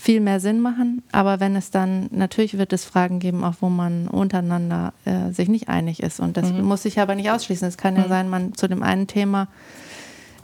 viel 0.00 0.20
mehr 0.20 0.40
Sinn 0.40 0.60
machen. 0.60 1.02
Aber 1.12 1.40
wenn 1.40 1.54
es 1.54 1.70
dann, 1.70 2.08
natürlich 2.10 2.56
wird 2.56 2.72
es 2.72 2.86
Fragen 2.86 3.18
geben, 3.18 3.44
auch 3.44 3.56
wo 3.60 3.68
man 3.68 4.08
untereinander 4.08 4.94
äh, 5.04 5.30
sich 5.30 5.50
nicht 5.50 5.68
einig 5.68 6.02
ist. 6.02 6.20
Und 6.20 6.38
das 6.38 6.50
mhm. 6.50 6.62
muss 6.62 6.84
sich 6.84 6.98
aber 7.00 7.14
nicht 7.14 7.30
ausschließen. 7.30 7.68
Es 7.68 7.76
kann 7.76 7.96
ja 7.96 8.04
mhm. 8.04 8.08
sein, 8.08 8.30
man 8.30 8.54
zu 8.54 8.66
dem 8.66 8.82
einen 8.82 9.06
Thema 9.06 9.48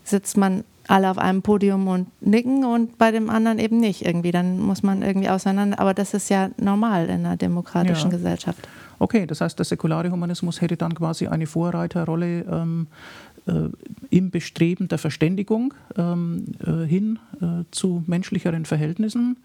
sitzt 0.05 0.37
man 0.37 0.63
alle 0.89 1.11
auf 1.11 1.19
einem 1.19 1.41
Podium 1.41 1.89
und 1.89 2.07
nicken 2.21 2.65
und 2.65 2.99
bei 2.99 3.11
dem 3.11 3.31
anderen 3.31 3.59
eben 3.59 3.81
nicht 3.81 4.05
irgendwie. 4.05 4.31
Dann 4.31 4.61
muss 4.61 4.83
man 4.83 5.01
irgendwie 5.01 5.31
auseinander. 5.31 5.81
Aber 5.81 5.95
das 5.95 6.13
ist 6.13 6.29
ja 6.29 6.51
normal 6.59 7.07
in 7.07 7.25
einer 7.25 7.39
demokratischen 7.39 8.11
ja. 8.11 8.19
Gesellschaft. 8.19 8.69
Okay, 8.99 9.27
das 9.27 9.41
heißt, 9.41 9.59
der 9.59 9.65
säkulare 9.65 10.11
Humanismus 10.11 10.61
hätte 10.61 10.77
dann 10.77 10.95
quasi 10.95 11.27
eine 11.27 11.47
Vorreiterrolle 11.47 12.45
ähm, 12.51 12.87
äh, 13.47 13.69
im 14.11 14.31
Bestreben 14.31 14.89
der 14.89 14.99
Verständigung 14.99 15.75
ähm, 15.97 16.47
äh, 16.65 16.87
hin 16.87 17.19
äh, 17.41 17.65
zu 17.71 18.03
menschlicheren 18.07 18.65
Verhältnissen. 18.65 19.37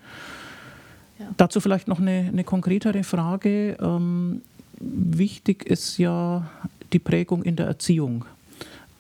Ja. 1.20 1.26
Dazu 1.38 1.60
vielleicht 1.60 1.88
noch 1.88 2.00
eine, 2.00 2.30
eine 2.32 2.44
konkretere 2.44 3.04
Frage. 3.04 3.78
Ähm, 3.82 4.42
wichtig 4.80 5.66
ist 5.66 5.98
ja 5.98 6.50
die 6.94 7.00
Prägung 7.00 7.44
in 7.44 7.56
der 7.56 7.68
Erziehung. 7.68 8.26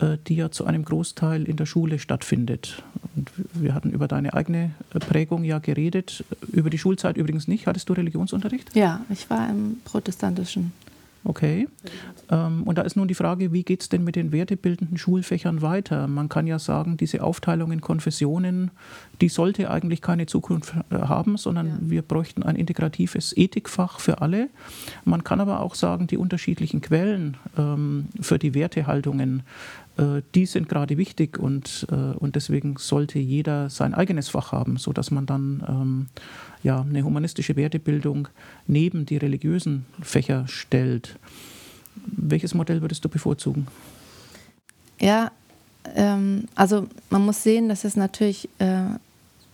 Äh, 0.02 0.18
die 0.28 0.36
ja 0.36 0.50
zu 0.50 0.66
einem 0.66 0.84
Großteil 0.84 1.44
in 1.44 1.58
der 1.58 1.66
Schule 1.66 2.00
stattfindet. 2.00 2.84
Und 3.16 3.32
wir 3.54 3.76
hatten 3.76 3.92
über 3.92 4.08
deine 4.08 4.34
eigene 4.34 4.72
äh, 4.94 5.00
Prägung 5.00 5.44
ja 5.44 5.60
geredet, 5.60 6.24
über 6.52 6.70
die 6.70 6.78
Schulzeit 6.78 7.18
übrigens 7.18 7.48
nicht. 7.48 7.68
Hattest 7.68 7.88
du 7.90 7.94
Religionsunterricht? 7.94 8.76
Ja, 8.76 9.02
ich 9.10 9.30
war 9.30 9.50
im 9.50 9.78
protestantischen 9.86 10.72
Okay. 11.23 11.67
Ähm, 12.29 12.63
und 12.63 12.77
da 12.77 12.81
ist 12.81 12.95
nun 12.95 13.07
die 13.07 13.13
Frage, 13.13 13.53
wie 13.53 13.63
geht 13.63 13.81
es 13.81 13.89
denn 13.89 14.03
mit 14.03 14.15
den 14.15 14.31
wertebildenden 14.31 14.97
Schulfächern 14.97 15.62
weiter? 15.62 16.07
Man 16.07 16.29
kann 16.29 16.47
ja 16.47 16.57
sagen, 16.57 16.97
diese 16.97 17.23
Aufteilung 17.23 17.71
in 17.71 17.81
Konfessionen, 17.81 18.71
die 19.21 19.29
sollte 19.29 19.69
eigentlich 19.69 20.01
keine 20.01 20.25
Zukunft 20.25 20.73
äh, 20.89 20.95
haben, 20.95 21.38
sondern 21.38 21.67
ja. 21.67 21.77
wir 21.81 22.01
bräuchten 22.01 22.41
ein 22.41 22.55
integratives 22.55 23.38
Ethikfach 23.38 23.99
für 23.99 24.21
alle. 24.21 24.49
Man 25.05 25.23
kann 25.23 25.39
aber 25.39 25.60
auch 25.60 25.75
sagen, 25.75 26.07
die 26.07 26.17
unterschiedlichen 26.17 26.81
Quellen 26.81 27.38
ähm, 27.55 28.07
für 28.19 28.39
die 28.39 28.55
Wertehaltungen, 28.55 29.43
äh, 29.97 30.21
die 30.34 30.47
sind 30.47 30.69
gerade 30.69 30.97
wichtig 30.97 31.38
und, 31.38 31.86
äh, 31.91 31.95
und 31.95 32.36
deswegen 32.36 32.77
sollte 32.77 33.19
jeder 33.19 33.69
sein 33.69 33.93
eigenes 33.93 34.29
Fach 34.29 34.51
haben, 34.51 34.77
sodass 34.77 35.12
man 35.12 35.25
dann 35.27 35.63
ähm, 35.67 36.07
ja, 36.63 36.82
eine 36.82 37.04
humanistische 37.04 37.56
Wertebildung 37.56 38.28
neben 38.67 39.06
die 39.06 39.17
religiösen 39.17 39.86
Fächer 40.02 40.47
stellt. 40.47 41.17
Welches 42.06 42.54
Modell 42.54 42.82
würdest 42.82 43.04
du 43.04 43.10
bevorzugen? 43.10 43.67
Ja, 45.00 45.32
ähm, 45.95 46.45
also 46.56 46.88
man 47.10 47.26
muss 47.26 47.43
sehen, 47.43 47.69
dass 47.69 47.84
es 47.84 47.95
natürlich 47.95 48.47
äh, 48.60 48.84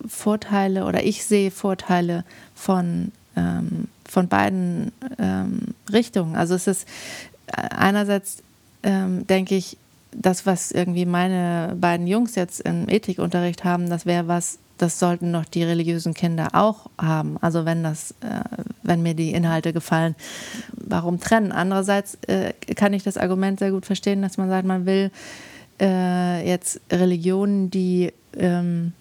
Vorteile 0.06 0.84
oder 0.84 1.04
ich 1.04 1.24
sehe 1.24 1.50
Vorteile 1.50 2.24
von, 2.54 3.12
ähm, 3.36 3.88
von 4.04 4.28
beiden 4.28 4.92
ähm, 5.18 5.74
Richtungen. 5.90 6.36
Also 6.36 6.54
es 6.54 6.66
ist 6.66 6.88
äh, 7.46 7.62
einerseits, 7.70 8.42
ähm, 8.82 9.26
denke 9.26 9.56
ich, 9.56 9.76
das, 10.12 10.46
was 10.46 10.70
irgendwie 10.70 11.06
meine 11.06 11.76
beiden 11.78 12.06
Jungs 12.06 12.34
jetzt 12.34 12.60
im 12.60 12.88
Ethikunterricht 12.88 13.64
haben, 13.64 13.90
das 13.90 14.06
wäre 14.06 14.28
was, 14.28 14.58
das 14.78 14.98
sollten 14.98 15.32
doch 15.32 15.44
die 15.44 15.64
religiösen 15.64 16.14
Kinder 16.14 16.48
auch 16.52 16.90
haben. 16.98 17.36
Also 17.40 17.64
wenn 17.64 17.82
das, 17.82 18.12
äh, 18.20 18.40
wenn 18.82 19.02
mir 19.02 19.14
die 19.14 19.32
Inhalte 19.32 19.72
gefallen, 19.72 20.14
warum 20.72 21.20
trennen? 21.20 21.52
Andererseits 21.52 22.16
äh, 22.26 22.52
kann 22.74 22.92
ich 22.92 23.02
das 23.02 23.16
Argument 23.16 23.58
sehr 23.58 23.70
gut 23.70 23.86
verstehen, 23.86 24.22
dass 24.22 24.38
man 24.38 24.48
sagt, 24.48 24.66
man 24.66 24.86
will 24.86 25.10
äh, 25.80 26.48
jetzt 26.48 26.80
Religionen, 26.90 27.70
die 27.70 28.12
ähm, 28.36 28.92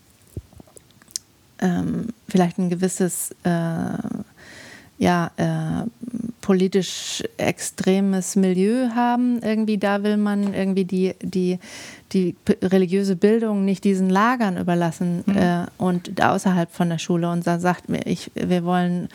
ähm, 1.60 2.10
vielleicht 2.28 2.58
ein 2.58 2.70
gewisses 2.70 3.32
äh, 3.44 3.98
ja, 5.00 5.32
äh, 5.38 5.86
politisch 6.48 7.26
extremes 7.36 8.38
Milieu 8.38 8.92
haben. 8.96 9.42
Irgendwie 9.44 9.78
da 9.78 10.02
will 10.04 10.16
man 10.16 10.54
irgendwie 10.54 10.86
die, 10.86 11.14
die, 11.22 11.60
die 12.14 12.38
religiöse 12.64 13.18
Bildung 13.18 13.66
nicht 13.66 13.84
diesen 13.84 14.10
Lagern 14.10 14.56
überlassen 14.56 15.26
mhm. 15.26 15.36
äh, 15.36 15.66
und 15.78 16.22
außerhalb 16.24 16.72
von 16.72 16.88
der 16.88 17.00
Schule. 17.00 17.30
Und 17.30 17.46
da 17.46 17.60
sagt 17.60 17.90
mir, 17.90 18.00
ich, 18.06 18.32
wir 18.34 18.64
wollen 18.64 19.10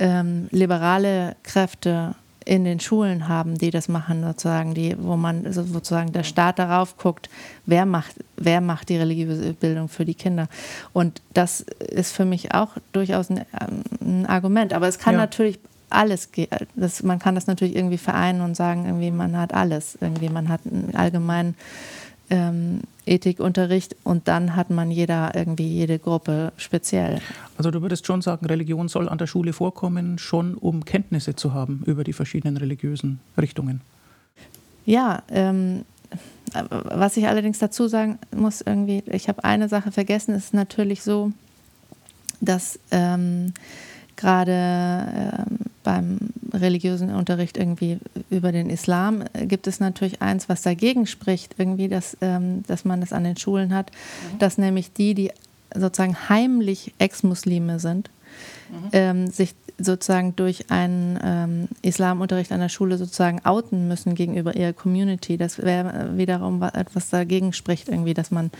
ähm, 0.00 0.48
liberale 0.50 1.36
Kräfte 1.44 2.16
in 2.44 2.64
den 2.64 2.80
Schulen 2.80 3.28
haben, 3.28 3.56
die 3.56 3.70
das 3.70 3.86
machen, 3.86 4.24
sozusagen, 4.24 4.74
die, 4.74 4.96
wo 4.98 5.16
man 5.16 5.52
sozusagen 5.52 6.10
der 6.10 6.24
Staat 6.24 6.58
darauf 6.58 6.96
guckt, 6.96 7.30
wer 7.66 7.86
macht, 7.86 8.16
wer 8.36 8.60
macht 8.60 8.88
die 8.88 8.96
religiöse 8.96 9.52
Bildung 9.52 9.88
für 9.88 10.04
die 10.04 10.16
Kinder. 10.16 10.48
Und 10.92 11.22
das 11.34 11.60
ist 11.60 12.10
für 12.10 12.24
mich 12.24 12.52
auch 12.52 12.70
durchaus 12.90 13.30
ein, 13.30 13.44
ein 14.00 14.26
Argument. 14.26 14.72
Aber 14.72 14.88
es 14.88 14.98
kann 14.98 15.14
ja. 15.14 15.20
natürlich 15.20 15.60
alles 15.90 16.30
das, 16.74 17.02
man 17.02 17.18
kann 17.18 17.34
das 17.34 17.46
natürlich 17.46 17.76
irgendwie 17.76 17.98
vereinen 17.98 18.40
und 18.40 18.56
sagen, 18.56 18.84
irgendwie 18.86 19.10
man 19.10 19.36
hat 19.36 19.54
alles. 19.54 19.96
Irgendwie 20.00 20.28
man 20.28 20.48
hat 20.48 20.60
einen 20.64 20.94
allgemeinen 20.94 21.54
ähm, 22.30 22.80
Ethikunterricht 23.06 23.96
und 24.02 24.28
dann 24.28 24.56
hat 24.56 24.70
man 24.70 24.90
jeder 24.90 25.34
irgendwie 25.34 25.68
jede 25.68 25.98
Gruppe 25.98 26.52
speziell. 26.56 27.20
Also 27.58 27.70
du 27.70 27.82
würdest 27.82 28.06
schon 28.06 28.22
sagen, 28.22 28.46
Religion 28.46 28.88
soll 28.88 29.08
an 29.08 29.18
der 29.18 29.26
Schule 29.26 29.52
vorkommen, 29.52 30.18
schon 30.18 30.54
um 30.54 30.84
Kenntnisse 30.84 31.36
zu 31.36 31.52
haben 31.52 31.82
über 31.86 32.02
die 32.02 32.12
verschiedenen 32.12 32.56
religiösen 32.56 33.20
Richtungen. 33.38 33.82
Ja, 34.86 35.22
ähm, 35.30 35.84
was 36.52 37.16
ich 37.16 37.26
allerdings 37.26 37.58
dazu 37.58 37.88
sagen 37.88 38.18
muss, 38.34 38.60
irgendwie, 38.60 39.02
ich 39.06 39.28
habe 39.28 39.44
eine 39.44 39.68
Sache 39.68 39.92
vergessen, 39.92 40.34
es 40.34 40.46
ist 40.46 40.54
natürlich 40.54 41.02
so, 41.02 41.32
dass 42.40 42.78
ähm, 42.90 43.52
gerade 44.16 44.52
ähm, 44.52 45.58
beim 45.82 46.18
religiösen 46.52 47.14
Unterricht 47.14 47.56
irgendwie 47.56 47.98
über 48.30 48.52
den 48.52 48.70
Islam 48.70 49.24
äh, 49.32 49.46
gibt 49.46 49.66
es 49.66 49.80
natürlich 49.80 50.22
eins, 50.22 50.48
was 50.48 50.62
dagegen 50.62 51.06
spricht, 51.06 51.54
irgendwie, 51.58 51.88
dass, 51.88 52.16
ähm, 52.20 52.62
dass 52.66 52.84
man 52.84 53.00
das 53.00 53.12
an 53.12 53.24
den 53.24 53.36
Schulen 53.36 53.74
hat, 53.74 53.90
mhm. 53.90 54.38
dass 54.38 54.58
nämlich 54.58 54.92
die, 54.92 55.14
die 55.14 55.30
sozusagen 55.74 56.28
heimlich 56.28 56.94
Ex-Muslime 56.98 57.78
sind, 57.78 58.10
mhm. 58.70 58.88
ähm, 58.92 59.26
sich 59.28 59.54
sozusagen 59.78 60.36
durch 60.36 60.70
einen 60.70 61.18
ähm, 61.22 61.68
Islamunterricht 61.82 62.52
an 62.52 62.60
der 62.60 62.68
Schule 62.68 62.96
sozusagen 62.96 63.44
outen 63.44 63.88
müssen 63.88 64.14
gegenüber 64.14 64.54
ihrer 64.54 64.72
Community. 64.72 65.36
Das 65.36 65.58
wäre 65.58 66.16
wiederum 66.16 66.62
etwas 66.62 67.10
dagegen 67.10 67.52
spricht, 67.52 67.88
irgendwie, 67.88 68.14
dass 68.14 68.30
man 68.30 68.50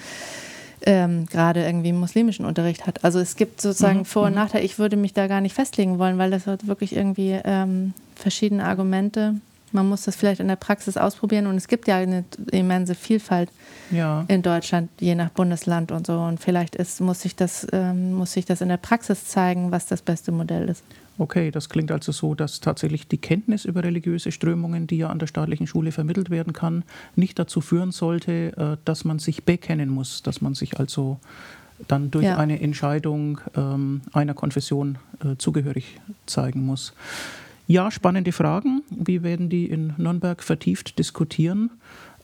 ähm, 0.87 1.27
gerade 1.27 1.65
irgendwie 1.65 1.93
muslimischen 1.93 2.45
Unterricht 2.45 2.87
hat. 2.87 3.05
Also 3.05 3.19
es 3.19 3.37
gibt 3.37 3.61
sozusagen 3.61 4.01
mhm. 4.01 4.05
Vor- 4.05 4.25
und 4.25 4.33
mhm. 4.33 4.37
Nachteile. 4.37 4.65
Ich 4.65 4.79
würde 4.79 4.97
mich 4.97 5.15
da 5.15 5.27
gar 5.27 5.41
nicht 5.41 5.55
festlegen 5.55 5.99
wollen, 5.99 6.19
weil 6.19 6.31
das 6.31 6.47
hat 6.47 6.67
wirklich 6.67 6.95
irgendwie 6.95 7.39
ähm, 7.45 7.95
verschiedene 8.15 8.65
Argumente 8.65 9.41
Man 9.73 9.89
muss 9.89 10.03
das 10.03 10.15
vielleicht 10.15 10.41
in 10.41 10.47
der 10.47 10.57
Praxis 10.57 10.97
ausprobieren 10.97 11.49
und 11.49 11.57
es 11.57 11.67
gibt 11.67 11.89
ja 11.89 11.97
eine 11.97 12.25
immense 12.53 12.95
Vielfalt 12.95 13.51
ja. 13.91 14.25
in 14.29 14.43
Deutschland, 14.43 14.89
je 15.01 15.17
nach 15.17 15.31
Bundesland 15.31 15.91
und 15.91 16.07
so. 16.07 16.19
Und 16.21 16.39
vielleicht 16.39 16.77
ist, 16.77 17.01
muss, 17.01 17.23
sich 17.23 17.35
das, 17.35 17.67
ähm, 17.73 18.13
muss 18.15 18.33
sich 18.33 18.45
das 18.45 18.61
in 18.61 18.69
der 18.69 18.77
Praxis 18.77 19.27
zeigen, 19.27 19.73
was 19.73 19.87
das 19.87 20.01
beste 20.01 20.31
Modell 20.31 20.69
ist. 20.69 20.85
Okay, 21.17 21.51
das 21.53 21.69
klingt 21.69 21.93
also 21.93 22.11
so, 22.11 22.35
dass 22.35 22.61
tatsächlich 22.61 23.07
die 23.07 23.19
Kenntnis 23.19 23.65
über 23.65 23.85
religiöse 23.85 24.33
Strömungen, 24.33 24.89
die 24.89 24.99
ja 24.99 25.11
an 25.11 25.21
der 25.21 25.29
staatlichen 25.29 25.67
Schule 25.67 25.93
vermittelt 25.93 26.29
werden 26.29 26.53
kann, 26.53 26.83
nicht 27.15 27.39
dazu 27.39 27.61
führen 27.61 27.93
sollte, 27.93 28.57
äh, 28.57 28.77
dass 28.85 29.05
man 29.05 29.21
sich 29.21 29.45
bekennen 29.45 29.91
muss, 29.91 30.23
dass 30.23 30.41
man 30.41 30.55
sich 30.55 30.79
also 30.79 31.21
dann 31.89 32.11
durch 32.11 32.25
ja. 32.25 32.37
eine 32.37 32.61
Entscheidung 32.61 33.41
ähm, 33.57 34.03
einer 34.13 34.35
Konfession 34.35 34.99
äh, 35.25 35.37
zugehörig 35.37 36.01
zeigen 36.27 36.65
muss. 36.65 36.95
Ja, 37.67 37.91
spannende 37.91 38.33
Fragen. 38.33 38.83
Wir 38.91 39.23
werden 39.23 39.49
die 39.49 39.67
in 39.67 39.95
Nürnberg 39.97 40.43
vertieft 40.43 40.99
diskutieren. 40.99 41.71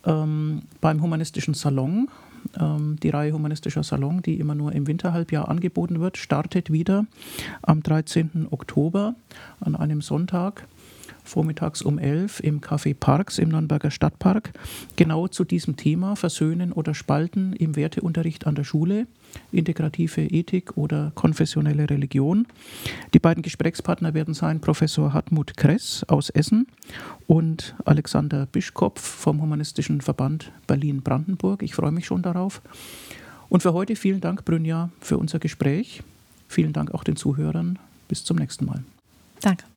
Ähm, 0.04 0.62
beim 0.80 1.00
Humanistischen 1.02 1.54
Salon 1.54 2.08
die 2.58 3.10
Reihe 3.10 3.32
Humanistischer 3.32 3.82
Salon, 3.82 4.22
die 4.22 4.38
immer 4.38 4.54
nur 4.54 4.72
im 4.72 4.86
Winterhalbjahr 4.86 5.48
angeboten 5.48 6.00
wird, 6.00 6.16
startet 6.16 6.72
wieder 6.72 7.06
am 7.62 7.82
13. 7.82 8.48
Oktober 8.50 9.14
an 9.60 9.76
einem 9.76 10.02
Sonntag 10.02 10.66
vormittags 11.30 11.80
um 11.80 11.98
11 11.98 12.40
im 12.40 12.60
Café 12.60 12.94
Parks 12.94 13.38
im 13.38 13.48
Nürnberger 13.48 13.90
Stadtpark, 13.90 14.52
genau 14.96 15.28
zu 15.28 15.44
diesem 15.44 15.76
Thema 15.76 16.16
Versöhnen 16.16 16.72
oder 16.72 16.92
Spalten 16.92 17.52
im 17.54 17.76
Werteunterricht 17.76 18.46
an 18.46 18.56
der 18.56 18.64
Schule, 18.64 19.06
integrative 19.52 20.22
Ethik 20.22 20.76
oder 20.76 21.12
konfessionelle 21.14 21.88
Religion. 21.88 22.46
Die 23.14 23.18
beiden 23.20 23.42
Gesprächspartner 23.42 24.12
werden 24.12 24.34
sein 24.34 24.60
Professor 24.60 25.12
Hartmut 25.12 25.56
Kress 25.56 26.04
aus 26.08 26.30
Essen 26.30 26.66
und 27.26 27.74
Alexander 27.84 28.46
Bischkopf 28.46 29.00
vom 29.00 29.40
Humanistischen 29.40 30.00
Verband 30.00 30.50
Berlin-Brandenburg. 30.66 31.62
Ich 31.62 31.74
freue 31.74 31.92
mich 31.92 32.06
schon 32.06 32.22
darauf. 32.22 32.60
Und 33.48 33.62
für 33.62 33.72
heute 33.72 33.96
vielen 33.96 34.20
Dank, 34.20 34.44
Brünja, 34.44 34.90
für 35.00 35.18
unser 35.18 35.38
Gespräch. 35.38 36.02
Vielen 36.48 36.72
Dank 36.72 36.92
auch 36.92 37.04
den 37.04 37.16
Zuhörern. 37.16 37.78
Bis 38.08 38.24
zum 38.24 38.36
nächsten 38.38 38.64
Mal. 38.64 38.82
Danke. 39.40 39.69